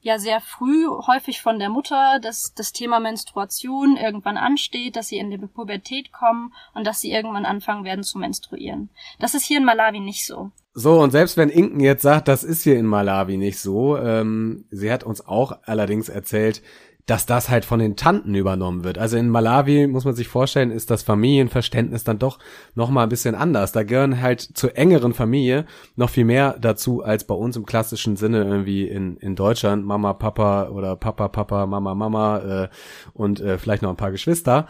ja 0.01 0.19
sehr 0.19 0.41
früh, 0.41 0.87
häufig 1.07 1.43
von 1.43 1.59
der 1.59 1.69
Mutter, 1.69 2.19
dass 2.21 2.55
das 2.55 2.73
Thema 2.73 3.01
Menstruation 3.01 3.97
irgendwann 3.97 4.37
ansteht, 4.37 4.97
dass 4.97 5.09
sie 5.09 5.19
in 5.19 5.31
die 5.31 5.39
Pubertät 5.39 6.13
kommen 6.13 6.53
und 6.75 6.87
dass 6.87 7.01
sie 7.01 7.13
irgendwann 7.13 7.45
anfangen 7.45 7.85
werden 7.85 8.05
zu 8.05 8.19
menstruieren. 8.19 8.91
Das 9.19 9.35
ist 9.35 9.45
hier 9.45 9.59
in 9.59 9.65
Malawi 9.65 10.01
nicht 10.01 10.27
so. 10.27 10.51
So, 10.73 11.01
und 11.01 11.11
selbst 11.11 11.37
wenn 11.37 11.49
Inken 11.49 11.81
jetzt 11.81 12.03
sagt, 12.03 12.29
das 12.29 12.45
ist 12.45 12.63
hier 12.63 12.79
in 12.79 12.87
Malawi 12.87 13.37
nicht 13.37 13.59
so, 13.59 13.97
ähm, 13.99 14.67
sie 14.71 14.91
hat 14.93 15.03
uns 15.03 15.27
auch 15.27 15.59
allerdings 15.65 16.09
erzählt, 16.09 16.63
dass 17.11 17.27
das 17.27 17.51
halt 17.51 17.65
von 17.65 17.81
den 17.81 17.97
Tanten 17.97 18.37
übernommen 18.37 18.85
wird. 18.85 18.97
Also 18.97 19.17
in 19.17 19.29
Malawi 19.29 19.89
muss 19.89 20.05
man 20.05 20.15
sich 20.15 20.29
vorstellen, 20.29 20.71
ist 20.71 20.93
das 20.93 21.03
Familienverständnis 21.03 22.05
dann 22.05 22.21
doch 22.21 22.39
noch 22.77 22.89
mal 22.89 23.03
ein 23.03 23.09
bisschen 23.09 23.35
anders. 23.35 23.73
Da 23.73 23.83
gehören 23.83 24.23
halt 24.23 24.41
zur 24.41 24.77
engeren 24.79 25.13
Familie 25.13 25.67
noch 25.97 26.09
viel 26.09 26.25
mehr 26.25 26.57
dazu 26.61 27.03
als 27.03 27.25
bei 27.25 27.35
uns 27.35 27.57
im 27.57 27.67
klassischen 27.67 28.15
Sinne 28.15 28.45
irgendwie 28.45 28.87
in, 28.87 29.17
in 29.17 29.35
Deutschland 29.35 29.85
Mama, 29.85 30.13
Papa 30.13 30.69
oder 30.69 30.95
Papa, 30.95 31.27
Papa, 31.27 31.67
Mama, 31.67 31.97
Mama 31.97 32.39
äh, 32.39 32.69
und 33.13 33.41
äh, 33.41 33.59
vielleicht 33.59 33.83
noch 33.83 33.91
ein 33.91 33.97
paar 33.97 34.13
Geschwister. 34.13 34.69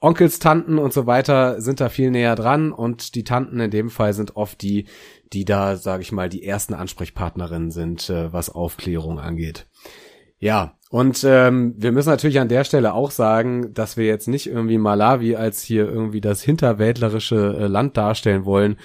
Onkels, 0.00 0.40
Tanten 0.40 0.76
und 0.76 0.92
so 0.92 1.06
weiter 1.06 1.60
sind 1.60 1.80
da 1.80 1.88
viel 1.88 2.10
näher 2.10 2.34
dran 2.34 2.72
und 2.72 3.14
die 3.14 3.22
Tanten 3.22 3.60
in 3.60 3.70
dem 3.70 3.90
Fall 3.90 4.12
sind 4.12 4.34
oft 4.34 4.60
die, 4.62 4.88
die 5.32 5.44
da, 5.44 5.76
sage 5.76 6.02
ich 6.02 6.10
mal, 6.10 6.28
die 6.28 6.42
ersten 6.42 6.74
Ansprechpartnerinnen 6.74 7.70
sind, 7.70 8.10
äh, 8.10 8.32
was 8.32 8.50
Aufklärung 8.50 9.20
angeht. 9.20 9.68
Ja, 10.40 10.79
und 10.90 11.22
ähm, 11.24 11.74
wir 11.76 11.92
müssen 11.92 12.08
natürlich 12.08 12.40
an 12.40 12.48
der 12.48 12.64
Stelle 12.64 12.94
auch 12.94 13.12
sagen, 13.12 13.72
dass 13.74 13.96
wir 13.96 14.06
jetzt 14.06 14.26
nicht 14.26 14.48
irgendwie 14.48 14.76
Malawi 14.76 15.36
als 15.36 15.62
hier 15.62 15.88
irgendwie 15.88 16.20
das 16.20 16.42
hinterwäldlerische 16.42 17.56
äh, 17.60 17.66
Land 17.68 17.96
darstellen 17.96 18.44
wollen, 18.44 18.76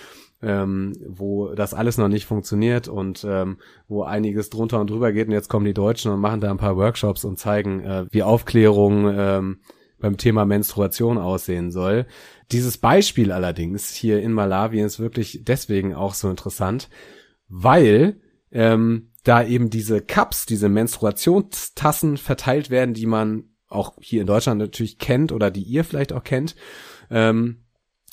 ähm, 0.44 0.94
wo 1.08 1.56
das 1.56 1.74
alles 1.74 1.98
noch 1.98 2.08
nicht 2.08 2.26
funktioniert 2.26 2.88
und 2.88 3.26
ähm, 3.28 3.58
wo 3.88 4.04
einiges 4.04 4.52
drunter 4.52 4.80
und 4.80 4.92
drüber 4.92 5.12
geht. 5.14 5.28
Und 5.28 5.34
jetzt 5.34 5.50
kommen 5.50 5.66
die 5.66 5.74
Deutschen 5.74 6.12
und 6.12 6.20
machen 6.20 6.42
da 6.42 6.52
ein 6.52 6.58
paar 6.58 6.78
Workshops 6.78 7.26
und 7.26 7.40
zeigen, 7.40 7.84
äh, 7.84 8.06
wie 8.12 8.22
Aufklärung 8.22 9.12
ähm, 9.12 9.58
beim 9.98 10.18
Thema 10.18 10.46
Menstruation 10.46 11.18
aussehen 11.18 11.72
soll. 11.72 12.06
Dieses 12.52 12.78
Beispiel 12.78 13.32
allerdings 13.32 13.90
hier 13.90 14.22
in 14.22 14.32
Malawi 14.32 14.82
ist 14.82 15.00
wirklich 15.00 15.40
deswegen 15.44 15.96
auch 15.96 16.14
so 16.14 16.30
interessant, 16.30 16.88
weil 17.50 18.18
ähm, 18.52 19.10
da 19.26 19.44
eben 19.44 19.70
diese 19.70 20.02
Cups, 20.02 20.46
diese 20.46 20.70
Menstruationstassen 20.70 22.18
verteilt 22.18 22.70
werden, 22.70 22.94
die 22.94 23.08
man 23.08 23.50
auch 23.68 23.94
hier 24.00 24.22
in 24.22 24.28
Deutschland 24.28 24.60
natürlich 24.60 25.00
kennt 25.00 25.32
oder 25.32 25.52
die 25.52 25.64
ihr 25.64 25.84
vielleicht 25.84 26.14
auch 26.14 26.24
kennt. 26.24 26.56
Ähm, 27.10 27.65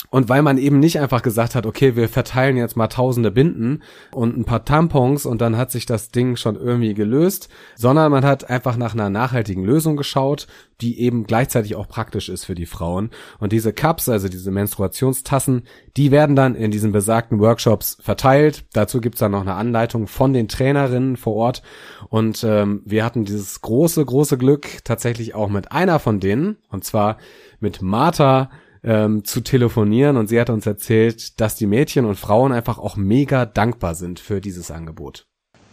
und 0.09 0.29
weil 0.29 0.41
man 0.41 0.57
eben 0.57 0.79
nicht 0.79 0.99
einfach 0.99 1.21
gesagt 1.21 1.55
hat, 1.55 1.65
okay, 1.65 1.95
wir 1.95 2.07
verteilen 2.07 2.57
jetzt 2.57 2.77
mal 2.77 2.87
tausende 2.87 3.31
Binden 3.31 3.81
und 4.11 4.37
ein 4.37 4.45
paar 4.45 4.63
Tampons 4.63 5.25
und 5.25 5.41
dann 5.41 5.57
hat 5.57 5.71
sich 5.71 5.85
das 5.85 6.09
Ding 6.09 6.35
schon 6.35 6.55
irgendwie 6.55 6.93
gelöst, 6.93 7.49
sondern 7.75 8.11
man 8.11 8.23
hat 8.23 8.49
einfach 8.49 8.77
nach 8.77 8.93
einer 8.93 9.09
nachhaltigen 9.09 9.63
Lösung 9.63 9.97
geschaut, 9.97 10.47
die 10.81 10.99
eben 10.99 11.23
gleichzeitig 11.23 11.75
auch 11.75 11.87
praktisch 11.87 12.29
ist 12.29 12.45
für 12.45 12.55
die 12.55 12.65
Frauen. 12.65 13.09
Und 13.39 13.53
diese 13.53 13.73
Cups, 13.73 14.09
also 14.09 14.27
diese 14.27 14.51
Menstruationstassen, 14.51 15.63
die 15.97 16.11
werden 16.11 16.35
dann 16.35 16.55
in 16.55 16.71
diesen 16.71 16.91
besagten 16.91 17.39
Workshops 17.39 17.97
verteilt. 18.01 18.65
Dazu 18.73 19.01
gibt's 19.01 19.19
dann 19.19 19.31
noch 19.31 19.41
eine 19.41 19.55
Anleitung 19.55 20.07
von 20.07 20.33
den 20.33 20.47
Trainerinnen 20.47 21.17
vor 21.17 21.35
Ort. 21.35 21.63
Und 22.09 22.43
ähm, 22.43 22.81
wir 22.85 23.05
hatten 23.05 23.25
dieses 23.25 23.61
große, 23.61 24.03
große 24.05 24.37
Glück 24.37 24.83
tatsächlich 24.83 25.35
auch 25.35 25.49
mit 25.49 25.71
einer 25.71 25.99
von 25.99 26.19
denen, 26.19 26.57
und 26.69 26.83
zwar 26.83 27.17
mit 27.59 27.81
Martha, 27.81 28.49
ähm, 28.83 29.23
zu 29.23 29.41
telefonieren 29.41 30.17
und 30.17 30.27
sie 30.27 30.39
hat 30.39 30.49
uns 30.49 30.65
erzählt, 30.65 31.39
dass 31.39 31.55
die 31.55 31.67
Mädchen 31.67 32.05
und 32.05 32.15
Frauen 32.15 32.51
einfach 32.51 32.77
auch 32.77 32.95
mega 32.95 33.45
dankbar 33.45 33.95
sind 33.95 34.19
für 34.19 34.41
dieses 34.41 34.71
Angebot. 34.71 35.25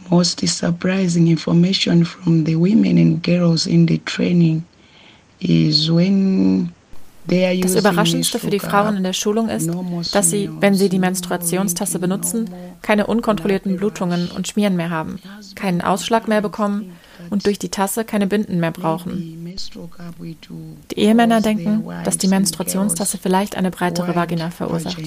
Most 0.09 0.41
surprising 0.47 1.27
information 1.27 2.05
from 2.05 2.45
the 2.47 2.57
women 2.57 2.99
and 2.99 3.23
girls 3.23 3.67
in 3.67 3.87
the 3.87 3.99
training 3.99 4.65
is 5.41 5.93
when 5.93 6.73
das 7.29 7.77
Überraschendste 7.77 8.39
für 8.39 8.51
die 8.51 8.59
Frauen 8.59 8.97
in 8.97 9.05
der 9.05 9.13
Schulung 9.13 9.49
ist, 9.49 9.71
dass 10.13 10.31
sie, 10.31 10.51
wenn 10.59 10.75
sie 10.75 10.89
die 10.89 10.99
Menstruationstasse 10.99 11.99
benutzen, 11.99 12.51
keine 12.83 13.07
unkontrollierten 13.07 13.77
Blutungen 13.77 14.31
und 14.31 14.49
Schmieren 14.49 14.75
mehr 14.75 14.91
haben, 14.91 15.21
keinen 15.55 15.81
Ausschlag 15.81 16.27
mehr 16.27 16.41
bekommen 16.41 16.93
und 17.31 17.47
durch 17.47 17.59
die 17.59 17.69
Tasse 17.69 18.05
keine 18.05 18.27
Binden 18.27 18.61
mehr 18.61 18.73
brauchen. 18.73 19.57
Die 20.91 20.99
Ehemänner 20.99 21.41
denken, 21.41 21.85
dass 22.05 22.19
die 22.19 22.29
Menstruationstasse 22.29 23.19
vielleicht 23.19 23.57
eine 23.57 23.71
breitere 23.71 24.15
Vagina 24.15 24.51
verursacht. 24.51 24.99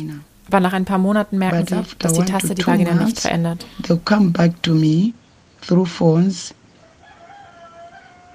Aber 0.47 0.59
nach 0.59 0.73
ein 0.73 0.85
paar 0.85 0.97
Monaten 0.97 1.37
merken 1.37 1.67
sie, 1.67 1.95
dass 1.99 2.13
die 2.13 2.25
Tasse 2.25 2.55
die 2.55 2.65
Vagina 2.65 2.93
nicht 2.93 3.19
verändert. 3.19 3.65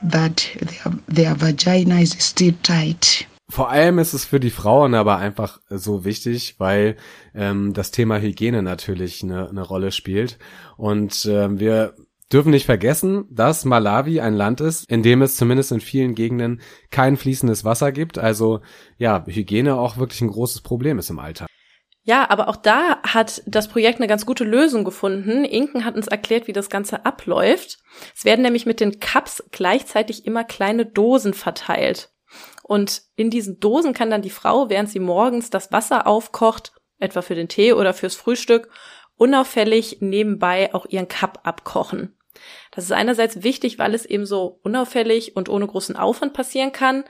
that 0.01 0.37
their, 0.61 0.92
their 1.09 1.35
vagina 1.35 2.01
is 2.01 2.14
still 2.20 2.53
tight 2.62 3.27
vor 3.51 3.70
allem 3.70 3.98
ist 3.98 4.12
es 4.12 4.27
für 4.27 4.40
die 4.40 4.51
Frauen 4.51 4.94
aber 4.94 5.16
einfach 5.16 5.59
so 5.70 6.05
wichtig, 6.05 6.57
weil 6.59 6.96
ähm, 7.35 7.72
das 7.72 7.90
Thema 7.90 8.20
Hygiene 8.20 8.62
natürlich 8.62 9.22
eine, 9.22 9.48
eine 9.48 9.62
Rolle 9.62 9.90
spielt. 9.90 10.38
Und 10.77 11.24
ähm, 11.24 11.59
wir 11.59 11.94
dürfen 12.32 12.50
nicht 12.50 12.66
vergessen, 12.66 13.24
dass 13.30 13.64
Malawi 13.64 14.20
ein 14.20 14.34
Land 14.34 14.60
ist, 14.60 14.90
in 14.90 15.02
dem 15.02 15.22
es 15.22 15.36
zumindest 15.36 15.72
in 15.72 15.80
vielen 15.80 16.14
Gegenden 16.14 16.60
kein 16.90 17.16
fließendes 17.16 17.64
Wasser 17.64 17.92
gibt. 17.92 18.18
Also 18.18 18.60
ja, 18.98 19.24
Hygiene 19.26 19.76
auch 19.76 19.96
wirklich 19.96 20.20
ein 20.20 20.30
großes 20.30 20.60
Problem 20.60 20.98
ist 20.98 21.10
im 21.10 21.18
Alltag. 21.18 21.48
Ja, 22.02 22.30
aber 22.30 22.48
auch 22.48 22.56
da 22.56 23.02
hat 23.02 23.42
das 23.46 23.68
Projekt 23.68 23.98
eine 23.98 24.06
ganz 24.06 24.24
gute 24.24 24.44
Lösung 24.44 24.84
gefunden. 24.84 25.44
Inken 25.44 25.84
hat 25.84 25.94
uns 25.94 26.06
erklärt, 26.06 26.46
wie 26.46 26.54
das 26.54 26.70
Ganze 26.70 27.04
abläuft. 27.04 27.78
Es 28.16 28.24
werden 28.24 28.42
nämlich 28.42 28.64
mit 28.64 28.80
den 28.80 28.98
Cups 28.98 29.42
gleichzeitig 29.50 30.24
immer 30.24 30.44
kleine 30.44 30.86
Dosen 30.86 31.34
verteilt. 31.34 32.10
Und 32.62 33.02
in 33.16 33.30
diesen 33.30 33.60
Dosen 33.60 33.92
kann 33.92 34.10
dann 34.10 34.22
die 34.22 34.30
Frau, 34.30 34.70
während 34.70 34.88
sie 34.90 35.00
morgens 35.00 35.50
das 35.50 35.72
Wasser 35.72 36.06
aufkocht, 36.06 36.72
etwa 36.98 37.22
für 37.22 37.34
den 37.34 37.48
Tee 37.48 37.72
oder 37.72 37.92
fürs 37.92 38.14
Frühstück, 38.14 38.70
unauffällig 39.16 39.98
nebenbei 40.00 40.74
auch 40.74 40.86
ihren 40.86 41.08
Cup 41.08 41.40
abkochen. 41.42 42.17
Das 42.70 42.85
ist 42.85 42.92
einerseits 42.92 43.42
wichtig, 43.42 43.79
weil 43.79 43.94
es 43.94 44.07
eben 44.07 44.27
so 44.27 44.61
unauffällig 44.62 45.37
und 45.37 45.48
ohne 45.48 45.66
großen 45.66 45.96
Aufwand 45.96 46.33
passieren 46.33 46.72
kann. 46.72 47.05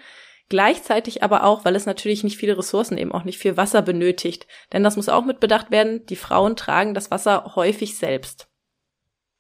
Gleichzeitig 0.49 1.23
aber 1.23 1.45
auch, 1.45 1.65
weil 1.65 1.77
es 1.77 1.85
natürlich 1.85 2.25
nicht 2.25 2.39
viele 2.39 2.57
Ressourcen, 2.57 2.97
eben 2.97 3.13
auch 3.13 3.25
nicht 3.25 3.39
viel 3.39 3.57
Wasser 3.57 3.83
benötigt. 3.83 4.47
Denn 4.73 4.83
das 4.83 4.97
muss 4.97 5.11
auch 5.11 5.25
mit 5.25 5.43
werden, 5.43 6.07
die 6.07 6.17
Frauen 6.17 6.57
tragen 6.57 6.95
das 6.95 7.11
Wasser 7.11 7.53
häufig 7.55 7.99
selbst. 7.99 8.49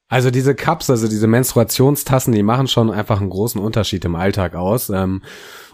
Also 0.09 0.31
diese 0.31 0.55
Cups, 0.55 0.88
also 0.88 1.07
diese 1.07 1.27
Menstruationstassen, 1.27 2.33
die 2.33 2.42
machen 2.42 2.66
schon 2.66 2.90
einfach 2.90 3.20
einen 3.20 3.31
großen 3.31 3.61
Unterschied 3.61 4.05
im 4.07 4.16
Alltag 4.16 4.55
aus. 4.55 4.88
Ähm, 4.88 5.22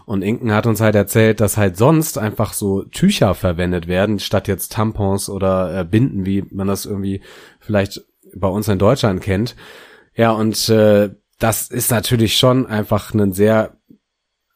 und 0.05 0.21
Inken 0.21 0.53
hat 0.53 0.67
uns 0.67 0.81
halt 0.81 0.95
erzählt, 0.95 1.39
dass 1.39 1.57
halt 1.57 1.77
sonst 1.77 2.17
einfach 2.17 2.53
so 2.53 2.83
Tücher 2.83 3.33
verwendet 3.33 3.87
werden, 3.87 4.19
statt 4.19 4.47
jetzt 4.47 4.73
Tampons 4.73 5.29
oder 5.29 5.79
äh, 5.79 5.83
Binden, 5.83 6.25
wie 6.25 6.43
man 6.51 6.67
das 6.67 6.85
irgendwie 6.85 7.21
vielleicht 7.59 8.01
bei 8.35 8.47
uns 8.47 8.67
in 8.67 8.77
Deutschland 8.77 9.21
kennt. 9.21 9.55
Ja, 10.15 10.31
und 10.31 10.69
äh, 10.69 11.13
das 11.39 11.69
ist 11.69 11.91
natürlich 11.91 12.37
schon 12.37 12.65
einfach 12.65 13.13
ein 13.13 13.33
sehr 13.33 13.77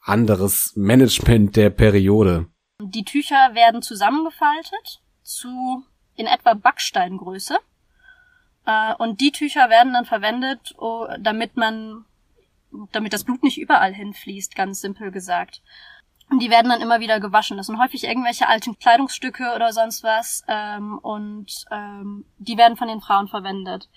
anderes 0.02 0.74
Management 0.76 1.56
der 1.56 1.70
Periode. 1.70 2.48
Die 2.82 3.04
Tücher 3.04 3.54
werden 3.54 3.82
zusammengefaltet 3.82 5.02
zu 5.22 5.84
in 6.16 6.28
etwa 6.28 6.54
Backsteingröße. 6.54 7.58
Äh, 8.66 8.94
und 8.96 9.20
die 9.22 9.32
Tücher 9.32 9.70
werden 9.70 9.94
dann 9.94 10.06
verwendet, 10.06 10.76
oh, 10.78 11.08
damit 11.20 11.58
man, 11.58 12.06
damit 12.92 13.14
das 13.14 13.26
Blut 13.26 13.44
nicht 13.44 13.60
überall 13.60 13.94
hinfließt, 13.94 14.56
ganz 14.56 14.80
simpel 14.82 15.12
gesagt. 15.12 15.62
Und 16.30 16.42
die 16.42 16.50
werden 16.50 16.70
dann 16.70 16.82
immer 16.82 17.00
wieder 17.00 17.20
gewaschen. 17.20 17.58
Das 17.58 17.68
sind 17.68 17.80
häufig 17.80 18.04
irgendwelche 18.04 18.48
alten 18.48 18.78
Kleidungsstücke 18.78 19.54
oder 19.56 19.74
sonst 19.74 20.04
was. 20.04 20.44
Ähm, 20.48 21.00
und 21.00 21.66
ähm, 21.72 22.26
die 22.38 22.58
werden 22.58 22.78
von 22.78 22.88
den 22.88 23.02
Frauen 23.02 23.28
verwendet. 23.28 23.90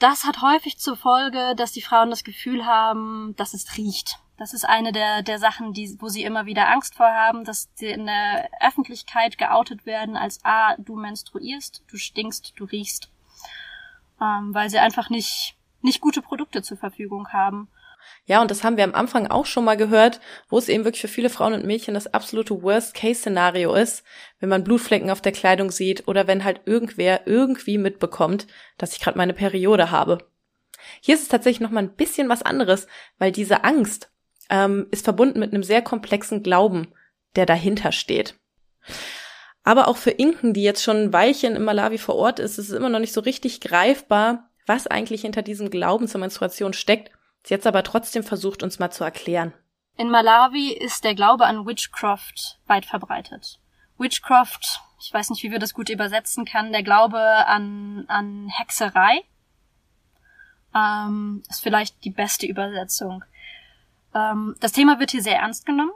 Das 0.00 0.24
hat 0.24 0.40
häufig 0.40 0.78
zur 0.78 0.96
Folge, 0.96 1.54
dass 1.54 1.72
die 1.72 1.82
Frauen 1.82 2.08
das 2.08 2.24
Gefühl 2.24 2.64
haben, 2.64 3.34
dass 3.36 3.52
es 3.52 3.76
riecht. 3.76 4.18
Das 4.38 4.54
ist 4.54 4.64
eine 4.64 4.92
der, 4.92 5.22
der 5.22 5.38
Sachen, 5.38 5.74
die, 5.74 5.94
wo 6.00 6.08
sie 6.08 6.24
immer 6.24 6.46
wieder 6.46 6.70
Angst 6.70 6.94
vor 6.94 7.06
haben, 7.06 7.44
dass 7.44 7.68
sie 7.74 7.88
in 7.88 8.06
der 8.06 8.48
Öffentlichkeit 8.62 9.36
geoutet 9.36 9.84
werden 9.84 10.16
als, 10.16 10.40
ah, 10.42 10.74
du 10.78 10.96
menstruierst, 10.96 11.84
du 11.86 11.98
stinkst, 11.98 12.54
du 12.56 12.64
riechst. 12.64 13.10
Ähm, 14.22 14.54
weil 14.54 14.70
sie 14.70 14.78
einfach 14.78 15.10
nicht, 15.10 15.58
nicht 15.82 16.00
gute 16.00 16.22
Produkte 16.22 16.62
zur 16.62 16.78
Verfügung 16.78 17.28
haben. 17.34 17.68
Ja, 18.26 18.40
und 18.40 18.50
das 18.50 18.62
haben 18.62 18.76
wir 18.76 18.84
am 18.84 18.94
Anfang 18.94 19.26
auch 19.26 19.46
schon 19.46 19.64
mal 19.64 19.76
gehört, 19.76 20.20
wo 20.48 20.58
es 20.58 20.68
eben 20.68 20.84
wirklich 20.84 21.00
für 21.00 21.08
viele 21.08 21.30
Frauen 21.30 21.52
und 21.52 21.64
Mädchen 21.64 21.94
das 21.94 22.12
absolute 22.12 22.62
Worst-Case-Szenario 22.62 23.74
ist, 23.74 24.04
wenn 24.38 24.48
man 24.48 24.62
Blutflecken 24.62 25.10
auf 25.10 25.20
der 25.20 25.32
Kleidung 25.32 25.70
sieht 25.70 26.06
oder 26.06 26.26
wenn 26.26 26.44
halt 26.44 26.60
irgendwer 26.64 27.26
irgendwie 27.26 27.78
mitbekommt, 27.78 28.46
dass 28.78 28.92
ich 28.92 29.00
gerade 29.00 29.18
meine 29.18 29.34
Periode 29.34 29.90
habe. 29.90 30.18
Hier 31.00 31.14
ist 31.14 31.22
es 31.22 31.28
tatsächlich 31.28 31.60
noch 31.60 31.70
mal 31.70 31.82
ein 31.82 31.96
bisschen 31.96 32.28
was 32.28 32.42
anderes, 32.42 32.86
weil 33.18 33.32
diese 33.32 33.64
Angst 33.64 34.10
ähm, 34.48 34.86
ist 34.90 35.04
verbunden 35.04 35.40
mit 35.40 35.52
einem 35.52 35.62
sehr 35.62 35.82
komplexen 35.82 36.42
Glauben, 36.42 36.92
der 37.36 37.46
dahinter 37.46 37.92
steht. 37.92 38.34
Aber 39.62 39.88
auch 39.88 39.96
für 39.96 40.10
Inken, 40.10 40.54
die 40.54 40.62
jetzt 40.62 40.82
schon 40.82 40.96
ein 40.96 41.12
Weilchen 41.12 41.54
in 41.54 41.62
Malawi 41.62 41.98
vor 41.98 42.16
Ort 42.16 42.38
ist, 42.38 42.58
ist 42.58 42.70
es 42.70 42.76
immer 42.76 42.88
noch 42.88 42.98
nicht 42.98 43.12
so 43.12 43.20
richtig 43.20 43.60
greifbar, 43.60 44.50
was 44.66 44.86
eigentlich 44.86 45.22
hinter 45.22 45.42
diesem 45.42 45.70
Glauben 45.70 46.08
zur 46.08 46.20
Menstruation 46.20 46.72
steckt. 46.72 47.10
Sie 47.42 47.54
jetzt 47.54 47.66
aber 47.66 47.82
trotzdem 47.82 48.22
versucht, 48.22 48.62
uns 48.62 48.78
mal 48.78 48.90
zu 48.90 49.04
erklären. 49.04 49.52
In 49.96 50.10
Malawi 50.10 50.72
ist 50.72 51.04
der 51.04 51.14
Glaube 51.14 51.46
an 51.46 51.66
Witchcraft 51.66 52.58
weit 52.66 52.86
verbreitet. 52.86 53.60
Witchcraft, 53.98 54.80
ich 55.00 55.12
weiß 55.12 55.30
nicht, 55.30 55.42
wie 55.42 55.50
wir 55.50 55.58
das 55.58 55.74
gut 55.74 55.90
übersetzen 55.90 56.44
kann, 56.44 56.72
der 56.72 56.82
Glaube 56.82 57.18
an, 57.18 58.04
an 58.08 58.48
Hexerei 58.48 59.22
ähm, 60.74 61.42
ist 61.48 61.62
vielleicht 61.62 62.04
die 62.04 62.10
beste 62.10 62.46
Übersetzung. 62.46 63.24
Ähm, 64.14 64.56
das 64.60 64.72
Thema 64.72 64.98
wird 64.98 65.10
hier 65.10 65.22
sehr 65.22 65.38
ernst 65.38 65.66
genommen, 65.66 65.92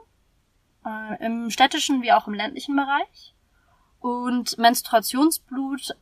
äh, 0.84 1.24
im 1.24 1.50
städtischen 1.50 2.02
wie 2.02 2.12
auch 2.12 2.26
im 2.26 2.34
ländlichen 2.34 2.76
Bereich. 2.76 3.34
Und 4.00 4.58
Menstruationsblut 4.58 5.96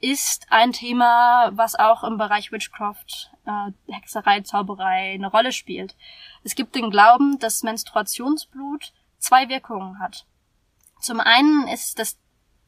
ist 0.00 0.46
ein 0.50 0.72
Thema, 0.72 1.50
was 1.52 1.74
auch 1.74 2.04
im 2.04 2.16
Bereich 2.16 2.52
Witchcraft, 2.52 3.30
äh, 3.44 3.92
Hexerei, 3.92 4.40
Zauberei 4.40 5.12
eine 5.14 5.30
Rolle 5.30 5.52
spielt. 5.52 5.94
Es 6.42 6.54
gibt 6.54 6.74
den 6.74 6.90
Glauben, 6.90 7.38
dass 7.38 7.62
Menstruationsblut 7.62 8.92
zwei 9.18 9.48
Wirkungen 9.48 9.98
hat. 9.98 10.26
Zum 11.00 11.20
einen 11.20 11.68
ist 11.68 11.98
das 11.98 12.18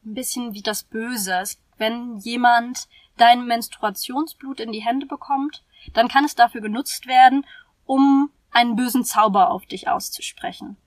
ein 0.05 0.13
bisschen 0.13 0.53
wie 0.53 0.61
das 0.61 0.83
Böse. 0.83 1.43
Wenn 1.77 2.17
jemand 2.17 2.87
dein 3.17 3.45
Menstruationsblut 3.45 4.59
in 4.59 4.71
die 4.71 4.83
Hände 4.83 5.05
bekommt, 5.05 5.63
dann 5.93 6.07
kann 6.07 6.25
es 6.25 6.35
dafür 6.35 6.61
genutzt 6.61 7.07
werden, 7.07 7.45
um 7.85 8.31
einen 8.51 8.75
bösen 8.75 9.03
Zauber 9.03 9.49
auf 9.49 9.65
dich 9.65 9.87
auszusprechen. 9.87 10.77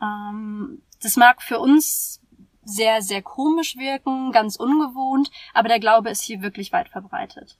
Ähm, 0.00 0.82
das 1.02 1.16
mag 1.16 1.42
für 1.42 1.58
uns 1.58 2.21
sehr, 2.64 3.02
sehr 3.02 3.22
komisch 3.22 3.76
wirken, 3.76 4.32
ganz 4.32 4.56
ungewohnt, 4.56 5.30
aber 5.54 5.68
der 5.68 5.80
Glaube 5.80 6.10
ist 6.10 6.22
hier 6.22 6.42
wirklich 6.42 6.72
weit 6.72 6.88
verbreitet. 6.88 7.58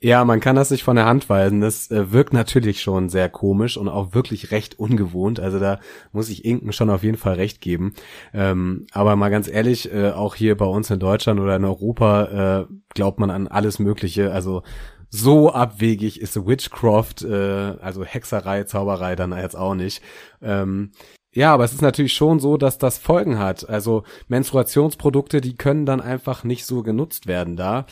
Ja, 0.00 0.24
man 0.24 0.38
kann 0.38 0.54
das 0.54 0.70
nicht 0.70 0.84
von 0.84 0.94
der 0.94 1.06
Hand 1.06 1.28
weisen. 1.28 1.60
Das 1.60 1.90
äh, 1.90 2.12
wirkt 2.12 2.32
natürlich 2.32 2.80
schon 2.80 3.08
sehr 3.08 3.28
komisch 3.28 3.76
und 3.76 3.88
auch 3.88 4.14
wirklich 4.14 4.52
recht 4.52 4.78
ungewohnt. 4.78 5.40
Also 5.40 5.58
da 5.58 5.80
muss 6.12 6.28
ich 6.28 6.44
Inken 6.44 6.72
schon 6.72 6.88
auf 6.88 7.02
jeden 7.02 7.16
Fall 7.16 7.34
recht 7.34 7.60
geben. 7.60 7.94
Ähm, 8.32 8.86
aber 8.92 9.16
mal 9.16 9.28
ganz 9.28 9.48
ehrlich, 9.48 9.92
äh, 9.92 10.12
auch 10.12 10.36
hier 10.36 10.56
bei 10.56 10.66
uns 10.66 10.88
in 10.90 11.00
Deutschland 11.00 11.40
oder 11.40 11.56
in 11.56 11.64
Europa 11.64 12.60
äh, 12.60 12.66
glaubt 12.94 13.18
man 13.18 13.30
an 13.30 13.48
alles 13.48 13.80
Mögliche. 13.80 14.30
Also 14.30 14.62
so 15.10 15.52
abwegig 15.52 16.20
ist 16.20 16.46
Witchcraft, 16.46 17.24
äh, 17.24 17.76
also 17.80 18.04
Hexerei, 18.04 18.64
Zauberei 18.64 19.16
dann 19.16 19.32
jetzt 19.32 19.56
auch 19.56 19.74
nicht. 19.74 20.00
Ähm, 20.40 20.92
ja, 21.32 21.52
aber 21.52 21.64
es 21.64 21.72
ist 21.72 21.82
natürlich 21.82 22.14
schon 22.14 22.40
so, 22.40 22.56
dass 22.56 22.78
das 22.78 22.98
Folgen 22.98 23.38
hat. 23.38 23.68
Also 23.68 24.04
Menstruationsprodukte, 24.28 25.40
die 25.40 25.56
können 25.56 25.86
dann 25.86 26.00
einfach 26.00 26.44
nicht 26.44 26.64
so 26.64 26.82
genutzt 26.82 27.26
werden 27.26 27.56
da. 27.56 27.86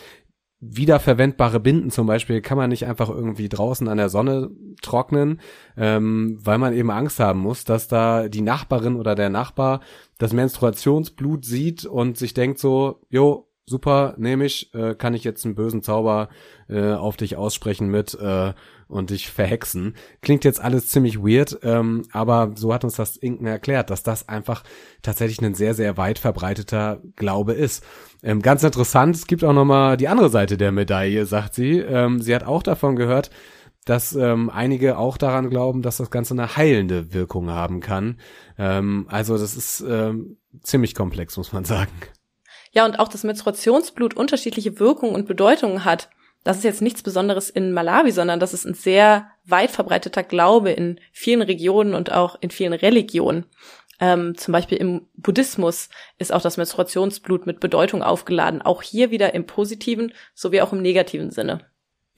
Wiederverwendbare 0.59 1.61
Binden 1.61 1.91
zum 1.91 2.07
Beispiel 2.07 2.41
kann 2.41 2.57
man 2.57 2.71
nicht 2.71 2.87
einfach 2.87 3.11
irgendwie 3.11 3.51
draußen 3.51 3.89
an 3.89 3.99
der 3.99 4.09
Sonne 4.09 4.51
trocknen, 4.81 5.41
ähm, 5.77 6.39
weil 6.41 6.57
man 6.57 6.73
eben 6.73 6.91
Angst 6.91 7.21
haben 7.21 7.41
muss, 7.41 7.65
dass 7.65 7.89
da 7.89 8.29
die 8.29 8.41
Nachbarin 8.41 8.97
oder 8.97 9.15
der 9.15 9.29
Nachbar 9.29 9.81
das 10.17 10.33
Menstruationsblut 10.33 11.45
sieht 11.45 11.85
und 11.85 12.17
sich 12.17 12.33
denkt 12.33 12.59
so, 12.59 13.01
jo, 13.11 13.49
super, 13.67 14.15
nehme 14.17 14.47
ich, 14.47 14.73
äh, 14.75 14.95
kann 14.95 15.13
ich 15.13 15.25
jetzt 15.25 15.45
einen 15.45 15.57
bösen 15.57 15.83
Zauber 15.83 16.31
äh, 16.69 16.93
auf 16.93 17.19
dich 17.19 17.37
aussprechen 17.37 17.89
mit 17.89 18.15
äh, 18.15 18.55
und 18.89 19.11
dich 19.11 19.31
verhexen. 19.31 19.97
Klingt 20.23 20.45
jetzt 20.45 20.61
alles 20.61 20.89
ziemlich 20.89 21.19
weird, 21.19 21.59
ähm, 21.63 22.05
aber 22.13 22.53
so 22.55 22.73
hat 22.73 22.85
uns 22.85 22.97
das 22.97 23.17
Inken 23.17 23.47
erklärt, 23.47 23.91
dass 23.91 24.03
das 24.03 24.29
einfach 24.29 24.63
tatsächlich 25.03 25.41
ein 25.43 25.55
sehr, 25.55 25.75
sehr 25.75 25.97
weit 25.97 26.19
verbreiteter 26.19 27.01
Glaube 27.17 27.53
ist. 27.53 27.85
Ähm, 28.23 28.43
ganz 28.43 28.63
interessant, 28.63 29.17
es 29.17 29.27
gibt 29.27 29.45
auch 29.45 29.53
nochmal 29.53 29.97
die 29.97 30.09
andere 30.09 30.31
Seite 30.31 30.57
der 30.57 30.73
Medaille, 30.73 31.27
sagt 31.27 31.55
sie. 31.55 31.79
Ähm, 31.79 32.21
sie 32.21 32.35
hat 32.35 32.45
auch 32.45 32.63
davon 32.63 32.97
gehört, 32.97 33.31
dass 33.85 34.15
ähm, 34.15 34.51
einige 34.51 34.99
auch 34.99 35.17
daran 35.17 35.49
glauben, 35.49 35.83
dass 35.83 35.99
das 35.99 36.11
Ganze 36.11 36.35
eine 36.35 36.57
heilende 36.57 37.15
Wirkung 37.15 37.51
haben 37.51 37.81
kann. 37.81 38.19
Ähm, 38.59 39.07
also 39.09 39.39
das 39.39 39.57
ist 39.57 39.81
ähm, 39.89 40.39
ziemlich 40.63 40.95
komplex, 40.95 41.37
muss 41.37 41.53
man 41.53 41.65
sagen. 41.65 41.93
Ja, 42.73 42.85
und 42.85 42.99
auch 42.99 43.09
das 43.09 43.25
Menstruationsblut 43.25 44.15
unterschiedliche 44.15 44.79
Wirkungen 44.79 45.15
und 45.15 45.27
Bedeutungen 45.27 45.85
hat. 45.85 46.11
Das 46.47 46.59
ist 46.59 46.63
jetzt 46.63 46.81
nichts 46.81 47.03
Besonderes 47.03 47.51
in 47.51 47.73
Malawi, 47.73 48.13
sondern 48.13 48.39
das 48.39 48.55
ist 48.55 48.67
ein 48.67 48.75
sehr 48.75 49.27
weit 49.47 49.73
verbreiteter 49.73 50.23
Glaube 50.23 50.71
in 50.71 51.01
vielen 51.11 51.43
Regionen 51.43 51.93
und 51.93 52.13
auch 52.13 52.37
in 52.41 52.53
vielen 52.53 52.73
Religionen. 52.73 53.47
Ähm, 53.99 54.37
zum 54.37 54.53
Beispiel 54.53 54.79
im 54.79 55.09
Buddhismus 55.17 55.89
ist 56.19 56.33
auch 56.33 56.43
das 56.43 56.57
Menstruationsblut 56.57 57.47
mit 57.47 57.59
Bedeutung 57.59 58.05
aufgeladen. 58.05 58.63
Auch 58.63 58.83
hier 58.83 59.11
wieder 59.11 59.35
im 59.35 59.45
positiven 59.45 60.15
sowie 60.37 60.61
auch 60.61 60.73
im 60.73 60.83
negativen 60.83 61.33
Sinne. 61.33 61.67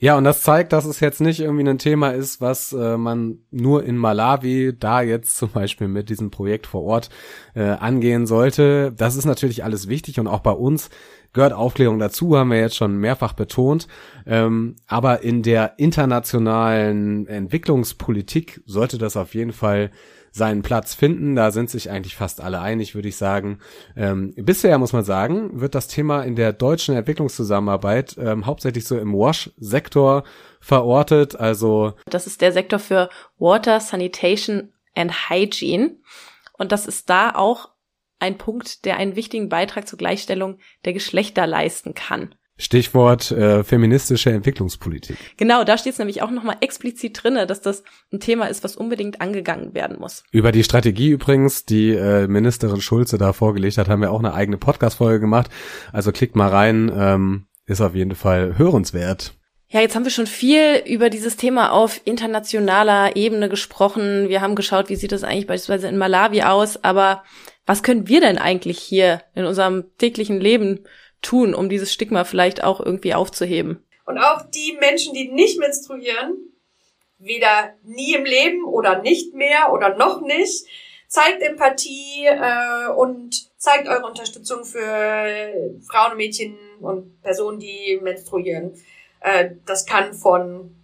Ja, 0.01 0.17
und 0.17 0.23
das 0.23 0.43
zeigt, 0.43 0.71
dass 0.71 0.85
es 0.85 1.01
jetzt 1.01 1.19
nicht 1.19 1.41
irgendwie 1.41 1.67
ein 1.67 1.77
Thema 1.77 2.11
ist, 2.11 2.39
was 2.39 2.71
äh, 2.71 2.97
man 2.97 3.39
nur 3.51 3.83
in 3.83 3.97
Malawi, 3.97 4.73
da 4.77 5.01
jetzt 5.01 5.35
zum 5.35 5.49
Beispiel 5.49 5.89
mit 5.89 6.09
diesem 6.09 6.31
Projekt 6.31 6.67
vor 6.67 6.83
Ort 6.83 7.09
äh, 7.53 7.63
angehen 7.63 8.25
sollte. 8.25 8.93
Das 8.95 9.17
ist 9.17 9.25
natürlich 9.25 9.65
alles 9.65 9.89
wichtig 9.89 10.17
und 10.17 10.27
auch 10.27 10.39
bei 10.39 10.51
uns 10.51 10.89
gehört 11.33 11.51
Aufklärung 11.51 11.99
dazu, 11.99 12.37
haben 12.37 12.51
wir 12.51 12.61
jetzt 12.61 12.77
schon 12.77 12.97
mehrfach 12.97 13.33
betont. 13.33 13.89
Ähm, 14.25 14.77
aber 14.87 15.21
in 15.21 15.43
der 15.43 15.73
internationalen 15.77 17.27
Entwicklungspolitik 17.27 18.61
sollte 18.65 18.97
das 18.97 19.17
auf 19.17 19.35
jeden 19.35 19.51
Fall 19.51 19.91
seinen 20.31 20.61
Platz 20.61 20.93
finden. 20.93 21.35
Da 21.35 21.51
sind 21.51 21.69
sich 21.69 21.89
eigentlich 21.89 22.15
fast 22.15 22.41
alle 22.41 22.59
einig, 22.61 22.95
würde 22.95 23.07
ich 23.07 23.17
sagen. 23.17 23.59
Ähm, 23.95 24.33
bisher 24.35 24.77
muss 24.77 24.93
man 24.93 25.03
sagen, 25.03 25.59
wird 25.59 25.75
das 25.75 25.87
Thema 25.87 26.23
in 26.23 26.35
der 26.35 26.53
deutschen 26.53 26.95
Entwicklungszusammenarbeit 26.95 28.17
ähm, 28.17 28.45
hauptsächlich 28.45 28.85
so 28.85 28.97
im 28.97 29.13
Wash-Sektor 29.13 30.23
verortet. 30.59 31.35
Also 31.35 31.93
das 32.05 32.27
ist 32.27 32.41
der 32.41 32.51
Sektor 32.51 32.79
für 32.79 33.09
Water, 33.37 33.79
Sanitation 33.79 34.73
and 34.95 35.29
Hygiene. 35.29 35.97
Und 36.57 36.71
das 36.71 36.85
ist 36.85 37.09
da 37.09 37.31
auch 37.35 37.69
ein 38.19 38.37
Punkt, 38.37 38.85
der 38.85 38.97
einen 38.97 39.15
wichtigen 39.15 39.49
Beitrag 39.49 39.87
zur 39.87 39.97
Gleichstellung 39.97 40.59
der 40.85 40.93
Geschlechter 40.93 41.47
leisten 41.47 41.93
kann. 41.93 42.35
Stichwort 42.59 43.31
äh, 43.31 43.63
feministische 43.63 44.31
Entwicklungspolitik. 44.31 45.17
Genau, 45.37 45.63
da 45.63 45.77
steht 45.77 45.93
es 45.93 45.99
nämlich 45.99 46.21
auch 46.21 46.29
nochmal 46.29 46.57
explizit 46.59 47.23
drinne, 47.23 47.47
dass 47.47 47.61
das 47.61 47.83
ein 48.11 48.19
Thema 48.19 48.47
ist, 48.47 48.65
was 48.65 48.75
unbedingt 48.75 49.21
angegangen 49.21 49.73
werden 49.73 49.97
muss. 49.97 50.23
Über 50.31 50.51
die 50.51 50.65
Strategie 50.65 51.09
übrigens, 51.09 51.65
die 51.65 51.91
äh, 51.91 52.27
Ministerin 52.27 52.81
Schulze 52.81 53.17
da 53.17 53.31
vorgelegt 53.31 53.77
hat, 53.77 53.87
haben 53.87 54.01
wir 54.01 54.11
auch 54.11 54.19
eine 54.19 54.33
eigene 54.33 54.57
Podcast-Folge 54.57 55.21
gemacht. 55.21 55.49
Also 55.93 56.11
klickt 56.11 56.35
mal 56.35 56.49
rein, 56.49 56.91
ähm, 56.93 57.47
ist 57.65 57.79
auf 57.79 57.95
jeden 57.95 58.15
Fall 58.15 58.57
hörenswert. 58.57 59.33
Ja, 59.71 59.81
jetzt 59.81 59.95
haben 59.95 60.03
wir 60.03 60.11
schon 60.11 60.27
viel 60.27 60.81
über 60.85 61.09
dieses 61.09 61.37
Thema 61.37 61.71
auf 61.71 62.01
internationaler 62.03 63.15
Ebene 63.15 63.47
gesprochen. 63.49 64.27
Wir 64.27 64.41
haben 64.41 64.55
geschaut, 64.55 64.89
wie 64.89 64.95
sieht 64.95 65.11
das 65.11 65.23
eigentlich 65.23 65.47
beispielsweise 65.47 65.87
in 65.87 65.97
Malawi 65.97 66.41
aus. 66.41 66.83
Aber 66.83 67.23
was 67.67 67.83
können 67.83 68.07
wir 68.07 68.19
denn 68.19 68.39
eigentlich 68.39 68.79
hier 68.79 69.21
in 69.35 69.45
unserem 69.45 69.85
täglichen 69.99 70.41
Leben 70.41 70.85
tun, 71.21 71.53
um 71.53 71.69
dieses 71.69 71.93
Stigma 71.93 72.23
vielleicht 72.23 72.63
auch 72.63 72.79
irgendwie 72.79 73.13
aufzuheben? 73.13 73.83
Und 74.05 74.17
auch 74.17 74.41
die 74.49 74.77
Menschen, 74.79 75.13
die 75.13 75.29
nicht 75.29 75.59
menstruieren, 75.59 76.37
weder 77.19 77.73
nie 77.83 78.15
im 78.15 78.25
Leben 78.25 78.65
oder 78.65 79.01
nicht 79.01 79.33
mehr 79.33 79.71
oder 79.71 79.95
noch 79.97 80.21
nicht, 80.21 80.65
zeigt 81.07 81.41
Empathie 81.41 82.25
äh, 82.25 82.87
und 82.95 83.49
zeigt 83.59 83.87
eure 83.87 84.05
Unterstützung 84.05 84.63
für 84.63 85.79
Frauen, 85.89 86.17
Mädchen 86.17 86.57
und 86.79 87.21
Personen, 87.21 87.59
die 87.59 87.99
menstruieren. 88.01 88.73
Äh, 89.19 89.51
das 89.65 89.85
kann 89.85 90.13
von 90.13 90.75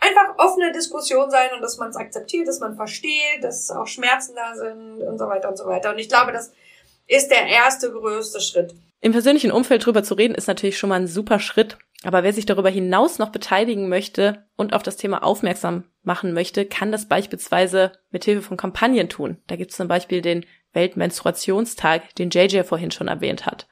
einfach 0.00 0.38
offene 0.38 0.72
Diskussion 0.72 1.30
sein 1.30 1.50
und 1.54 1.60
dass 1.60 1.76
man 1.76 1.90
es 1.90 1.96
akzeptiert, 1.96 2.48
dass 2.48 2.60
man 2.60 2.74
versteht, 2.74 3.42
dass 3.42 3.70
auch 3.70 3.86
Schmerzen 3.86 4.34
da 4.34 4.54
sind 4.54 5.02
und 5.02 5.18
so 5.18 5.26
weiter 5.26 5.50
und 5.50 5.56
so 5.56 5.66
weiter. 5.66 5.90
Und 5.90 5.98
ich 5.98 6.08
glaube, 6.08 6.32
das 6.32 6.52
ist 7.06 7.30
der 7.30 7.46
erste 7.46 7.92
größte 7.92 8.40
Schritt. 8.40 8.74
Im 9.00 9.12
persönlichen 9.12 9.50
Umfeld 9.50 9.84
drüber 9.84 10.02
zu 10.02 10.14
reden, 10.14 10.34
ist 10.34 10.46
natürlich 10.46 10.78
schon 10.78 10.90
mal 10.90 11.00
ein 11.00 11.06
super 11.06 11.40
Schritt. 11.40 11.78
Aber 12.02 12.22
wer 12.22 12.32
sich 12.32 12.46
darüber 12.46 12.70
hinaus 12.70 13.18
noch 13.18 13.30
beteiligen 13.30 13.88
möchte 13.88 14.46
und 14.56 14.72
auf 14.72 14.82
das 14.82 14.96
Thema 14.96 15.22
aufmerksam 15.22 15.84
machen 16.02 16.32
möchte, 16.32 16.64
kann 16.64 16.92
das 16.92 17.08
beispielsweise 17.08 17.92
mit 18.10 18.24
Hilfe 18.24 18.42
von 18.42 18.56
Kampagnen 18.56 19.08
tun. 19.08 19.38
Da 19.46 19.56
gibt 19.56 19.70
es 19.70 19.76
zum 19.76 19.88
Beispiel 19.88 20.22
den 20.22 20.46
Weltmenstruationstag, 20.72 22.14
den 22.14 22.30
JJ 22.30 22.62
vorhin 22.62 22.90
schon 22.90 23.08
erwähnt 23.08 23.44
hat. 23.44 23.68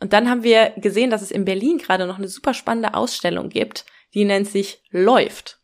Und 0.00 0.12
dann 0.12 0.28
haben 0.28 0.42
wir 0.42 0.72
gesehen, 0.76 1.10
dass 1.10 1.22
es 1.22 1.30
in 1.30 1.44
Berlin 1.44 1.78
gerade 1.78 2.06
noch 2.06 2.18
eine 2.18 2.28
super 2.28 2.54
spannende 2.54 2.94
Ausstellung 2.94 3.48
gibt, 3.48 3.84
die 4.14 4.24
nennt 4.24 4.48
sich 4.48 4.82
Läuft. 4.90 5.60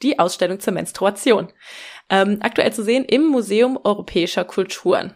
Die 0.00 0.18
Ausstellung 0.18 0.58
zur 0.58 0.72
Menstruation. 0.72 1.52
Ähm, 2.08 2.38
aktuell 2.40 2.72
zu 2.72 2.82
sehen 2.82 3.04
im 3.04 3.26
Museum 3.26 3.78
Europäischer 3.82 4.44
Kulturen. 4.44 5.14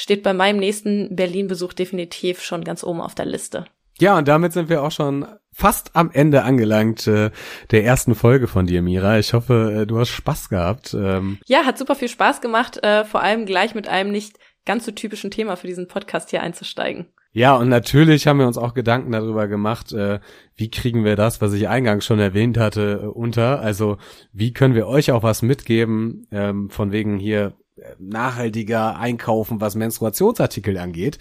Steht 0.00 0.22
bei 0.22 0.32
meinem 0.32 0.60
nächsten 0.60 1.16
Berlin-Besuch 1.16 1.72
definitiv 1.72 2.40
schon 2.40 2.62
ganz 2.62 2.84
oben 2.84 3.00
auf 3.00 3.16
der 3.16 3.26
Liste. 3.26 3.64
Ja, 3.98 4.16
und 4.16 4.28
damit 4.28 4.52
sind 4.52 4.68
wir 4.68 4.84
auch 4.84 4.92
schon 4.92 5.26
fast 5.52 5.96
am 5.96 6.12
Ende 6.12 6.44
angelangt 6.44 7.08
äh, 7.08 7.32
der 7.72 7.84
ersten 7.84 8.14
Folge 8.14 8.46
von 8.46 8.64
dir, 8.66 8.80
Mira. 8.80 9.18
Ich 9.18 9.34
hoffe, 9.34 9.80
äh, 9.80 9.86
du 9.88 9.98
hast 9.98 10.10
Spaß 10.10 10.50
gehabt. 10.50 10.94
Ähm. 10.94 11.38
Ja, 11.46 11.64
hat 11.64 11.78
super 11.78 11.96
viel 11.96 12.08
Spaß 12.08 12.40
gemacht, 12.40 12.80
äh, 12.84 13.04
vor 13.04 13.22
allem 13.22 13.44
gleich 13.44 13.74
mit 13.74 13.88
einem 13.88 14.12
nicht 14.12 14.38
ganz 14.64 14.86
so 14.86 14.92
typischen 14.92 15.32
Thema 15.32 15.56
für 15.56 15.66
diesen 15.66 15.88
Podcast 15.88 16.30
hier 16.30 16.44
einzusteigen. 16.44 17.06
Ja, 17.32 17.56
und 17.56 17.68
natürlich 17.68 18.28
haben 18.28 18.38
wir 18.38 18.46
uns 18.46 18.56
auch 18.56 18.74
Gedanken 18.74 19.10
darüber 19.10 19.48
gemacht, 19.48 19.92
äh, 19.92 20.20
wie 20.54 20.70
kriegen 20.70 21.04
wir 21.04 21.16
das, 21.16 21.40
was 21.40 21.52
ich 21.54 21.68
eingangs 21.68 22.06
schon 22.06 22.20
erwähnt 22.20 22.56
hatte, 22.56 23.00
äh, 23.02 23.06
unter. 23.06 23.58
Also 23.58 23.96
wie 24.32 24.52
können 24.52 24.76
wir 24.76 24.86
euch 24.86 25.10
auch 25.10 25.24
was 25.24 25.42
mitgeben, 25.42 26.28
ähm, 26.30 26.70
von 26.70 26.92
wegen 26.92 27.18
hier 27.18 27.54
nachhaltiger 27.98 28.98
einkaufen, 28.98 29.60
was 29.60 29.74
Menstruationsartikel 29.74 30.78
angeht. 30.78 31.18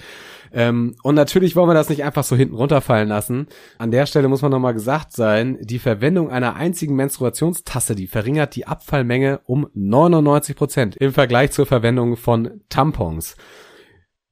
Ähm, 0.54 0.96
und 1.04 1.16
natürlich 1.16 1.56
wollen 1.56 1.70
wir 1.70 1.74
das 1.74 1.90
nicht 1.90 2.04
einfach 2.04 2.24
so 2.24 2.36
hinten 2.36 2.56
runterfallen 2.56 3.10
lassen. 3.10 3.48
An 3.78 3.92
der 3.92 4.06
Stelle 4.06 4.28
muss 4.28 4.42
man 4.42 4.52
nochmal 4.52 4.74
gesagt 4.74 5.12
sein, 5.14 5.58
die 5.62 5.80
Verwendung 5.80 6.30
einer 6.30 6.56
einzigen 6.56 6.96
Menstruationstasse, 6.96 7.96
die 7.96 8.08
verringert 8.08 8.56
die 8.56 8.68
Abfallmenge 8.68 9.42
um 9.46 9.68
99 9.74 10.56
Prozent 10.56 10.96
im 10.98 11.14
Vergleich 11.14 11.52
zur 11.52 11.66
Verwendung 11.66 12.18
von 12.18 12.62
Tampons. 12.70 13.36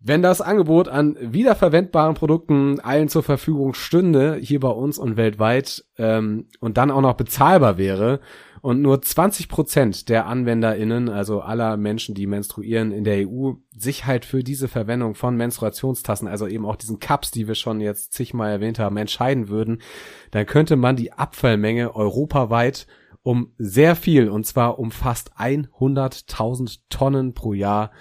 Wenn 0.08 0.22
das 0.22 0.40
Angebot 0.40 0.88
an 0.88 1.18
wiederverwendbaren 1.20 2.14
Produkten 2.14 2.80
allen 2.80 3.10
zur 3.10 3.24
Verfügung 3.24 3.74
stünde, 3.74 4.38
hier 4.40 4.60
bei 4.60 4.70
uns 4.70 5.00
und 5.00 5.18
weltweit, 5.18 5.84
ähm, 5.98 6.46
und 6.60 6.78
dann 6.78 6.92
auch 6.92 7.02
noch 7.02 7.16
bezahlbar 7.16 7.80
wäre, 7.80 8.20
und 8.66 8.82
nur 8.82 9.00
20 9.00 9.48
Prozent 9.48 10.10
der 10.10 10.26
AnwenderInnen, 10.26 11.08
also 11.08 11.42
aller 11.42 11.78
Menschen, 11.78 12.16
die 12.16 12.26
menstruieren 12.26 12.92
in 12.92 13.04
der 13.04 13.30
EU, 13.30 13.52
sich 13.78 14.08
halt 14.08 14.26
für 14.26 14.44
diese 14.44 14.68
Verwendung 14.68 15.14
von 15.14 15.38
Menstruationstassen, 15.38 16.28
also 16.28 16.48
eben 16.48 16.66
auch 16.66 16.76
diesen 16.76 16.98
Cups, 16.98 17.30
die 17.30 17.48
wir 17.48 17.54
schon 17.54 17.80
jetzt 17.80 18.14
zigmal 18.14 18.50
erwähnt 18.50 18.80
haben, 18.80 18.98
entscheiden 18.98 19.50
würden, 19.50 19.84
dann 20.32 20.48
könnte 20.48 20.78
man 20.78 20.96
die 20.96 21.14
Abfallmenge 21.14 21.96
europaweit 21.96 22.88
um 23.22 23.54
sehr 23.60 23.96
viel, 23.96 24.30
und 24.30 24.48
zwar 24.48 24.80
um 24.80 24.90
fast 24.90 25.38
100.000 25.38 26.80
Tonnen 26.90 27.36
pro 27.36 27.54
Jahr 27.54 27.92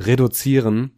reduzieren. 0.00 0.96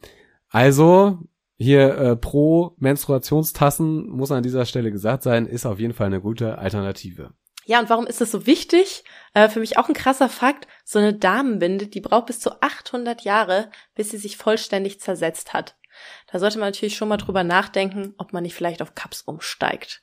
Also 0.48 1.18
hier 1.58 1.94
äh, 1.98 2.16
pro 2.16 2.74
Menstruationstassen 2.78 4.08
muss 4.08 4.32
an 4.32 4.42
dieser 4.42 4.64
Stelle 4.64 4.90
gesagt 4.90 5.24
sein, 5.24 5.44
ist 5.44 5.66
auf 5.66 5.78
jeden 5.78 5.92
Fall 5.92 6.06
eine 6.06 6.22
gute 6.22 6.56
Alternative. 6.56 7.34
Ja, 7.64 7.80
und 7.80 7.90
warum 7.90 8.06
ist 8.06 8.20
das 8.20 8.30
so 8.30 8.46
wichtig? 8.46 9.04
Äh, 9.34 9.48
für 9.48 9.60
mich 9.60 9.78
auch 9.78 9.88
ein 9.88 9.94
krasser 9.94 10.28
Fakt. 10.28 10.66
So 10.84 10.98
eine 10.98 11.14
Damenbinde, 11.14 11.86
die 11.86 12.00
braucht 12.00 12.26
bis 12.26 12.40
zu 12.40 12.60
800 12.62 13.22
Jahre, 13.22 13.70
bis 13.94 14.10
sie 14.10 14.18
sich 14.18 14.36
vollständig 14.36 15.00
zersetzt 15.00 15.52
hat. 15.52 15.76
Da 16.30 16.38
sollte 16.38 16.58
man 16.58 16.68
natürlich 16.68 16.96
schon 16.96 17.08
mal 17.08 17.16
drüber 17.16 17.44
nachdenken, 17.44 18.14
ob 18.18 18.32
man 18.32 18.42
nicht 18.42 18.54
vielleicht 18.54 18.82
auf 18.82 18.94
Cups 18.94 19.22
umsteigt. 19.22 20.02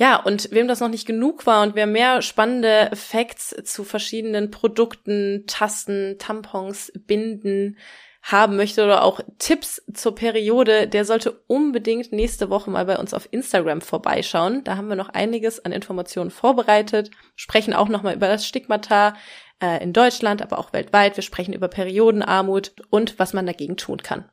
Ja, 0.00 0.22
und 0.22 0.52
wem 0.52 0.68
das 0.68 0.78
noch 0.78 0.88
nicht 0.88 1.06
genug 1.06 1.44
war 1.44 1.64
und 1.64 1.74
wer 1.74 1.88
mehr 1.88 2.22
spannende 2.22 2.90
Facts 2.94 3.54
zu 3.64 3.82
verschiedenen 3.82 4.52
Produkten, 4.52 5.42
Tassen, 5.48 6.16
Tampons, 6.18 6.92
Binden, 6.94 7.76
haben 8.22 8.56
möchte 8.56 8.84
oder 8.84 9.02
auch 9.02 9.20
Tipps 9.38 9.82
zur 9.92 10.14
Periode, 10.14 10.86
der 10.86 11.04
sollte 11.04 11.40
unbedingt 11.46 12.12
nächste 12.12 12.48
Woche 12.48 12.70
mal 12.70 12.84
bei 12.84 12.98
uns 12.98 13.12
auf 13.12 13.26
Instagram 13.32 13.80
vorbeischauen. 13.80 14.62
Da 14.64 14.76
haben 14.76 14.88
wir 14.88 14.96
noch 14.96 15.08
einiges 15.08 15.64
an 15.64 15.72
Informationen 15.72 16.30
vorbereitet, 16.30 17.10
sprechen 17.34 17.74
auch 17.74 17.88
nochmal 17.88 18.14
über 18.14 18.28
das 18.28 18.46
Stigmata 18.46 19.14
äh, 19.60 19.82
in 19.82 19.92
Deutschland, 19.92 20.42
aber 20.42 20.58
auch 20.58 20.72
weltweit. 20.72 21.16
Wir 21.16 21.22
sprechen 21.22 21.54
über 21.54 21.68
Periodenarmut 21.68 22.72
und 22.90 23.18
was 23.18 23.32
man 23.32 23.46
dagegen 23.46 23.76
tun 23.76 23.98
kann. 24.02 24.26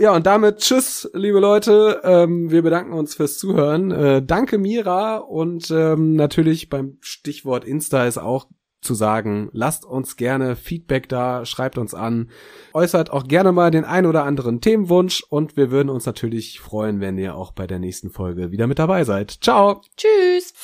Ja, 0.00 0.14
und 0.14 0.26
damit 0.26 0.58
tschüss, 0.58 1.10
liebe 1.12 1.40
Leute. 1.40 2.00
Ähm, 2.04 2.52
wir 2.52 2.62
bedanken 2.62 2.92
uns 2.92 3.16
fürs 3.16 3.36
Zuhören. 3.36 3.90
Äh, 3.90 4.22
danke, 4.22 4.56
Mira. 4.56 5.16
Und 5.16 5.72
ähm, 5.72 6.14
natürlich 6.14 6.68
beim 6.68 6.98
Stichwort 7.00 7.64
Insta 7.64 8.06
ist 8.06 8.18
auch 8.18 8.46
zu 8.80 8.94
sagen. 8.94 9.48
Lasst 9.52 9.84
uns 9.84 10.16
gerne 10.16 10.54
Feedback 10.54 11.08
da, 11.08 11.44
schreibt 11.44 11.78
uns 11.78 11.94
an, 11.94 12.30
äußert 12.74 13.10
auch 13.10 13.26
gerne 13.26 13.50
mal 13.50 13.72
den 13.72 13.84
ein 13.84 14.06
oder 14.06 14.22
anderen 14.22 14.60
Themenwunsch 14.60 15.24
und 15.28 15.56
wir 15.56 15.72
würden 15.72 15.90
uns 15.90 16.06
natürlich 16.06 16.60
freuen, 16.60 17.00
wenn 17.00 17.18
ihr 17.18 17.34
auch 17.34 17.50
bei 17.50 17.66
der 17.66 17.80
nächsten 17.80 18.10
Folge 18.10 18.52
wieder 18.52 18.68
mit 18.68 18.78
dabei 18.78 19.02
seid. 19.02 19.38
Ciao. 19.42 19.82
Tschüss. 19.96 20.54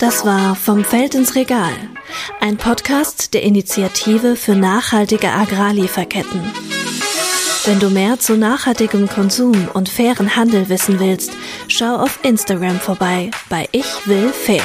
Das 0.00 0.26
war 0.26 0.56
Vom 0.56 0.82
Feld 0.82 1.14
ins 1.14 1.36
Regal, 1.36 1.74
ein 2.40 2.56
Podcast 2.56 3.34
der 3.34 3.44
Initiative 3.44 4.34
für 4.34 4.56
nachhaltige 4.56 5.28
Agrarlieferketten. 5.28 6.42
Wenn 7.66 7.80
du 7.80 7.88
mehr 7.88 8.18
zu 8.18 8.36
nachhaltigem 8.36 9.08
Konsum 9.08 9.68
und 9.72 9.88
fairen 9.88 10.36
Handel 10.36 10.68
wissen 10.68 11.00
willst, 11.00 11.32
schau 11.68 11.96
auf 11.96 12.18
Instagram 12.22 12.78
vorbei 12.78 13.30
bei 13.48 13.66
Ich 13.72 14.06
will 14.06 14.28
fair. 14.28 14.62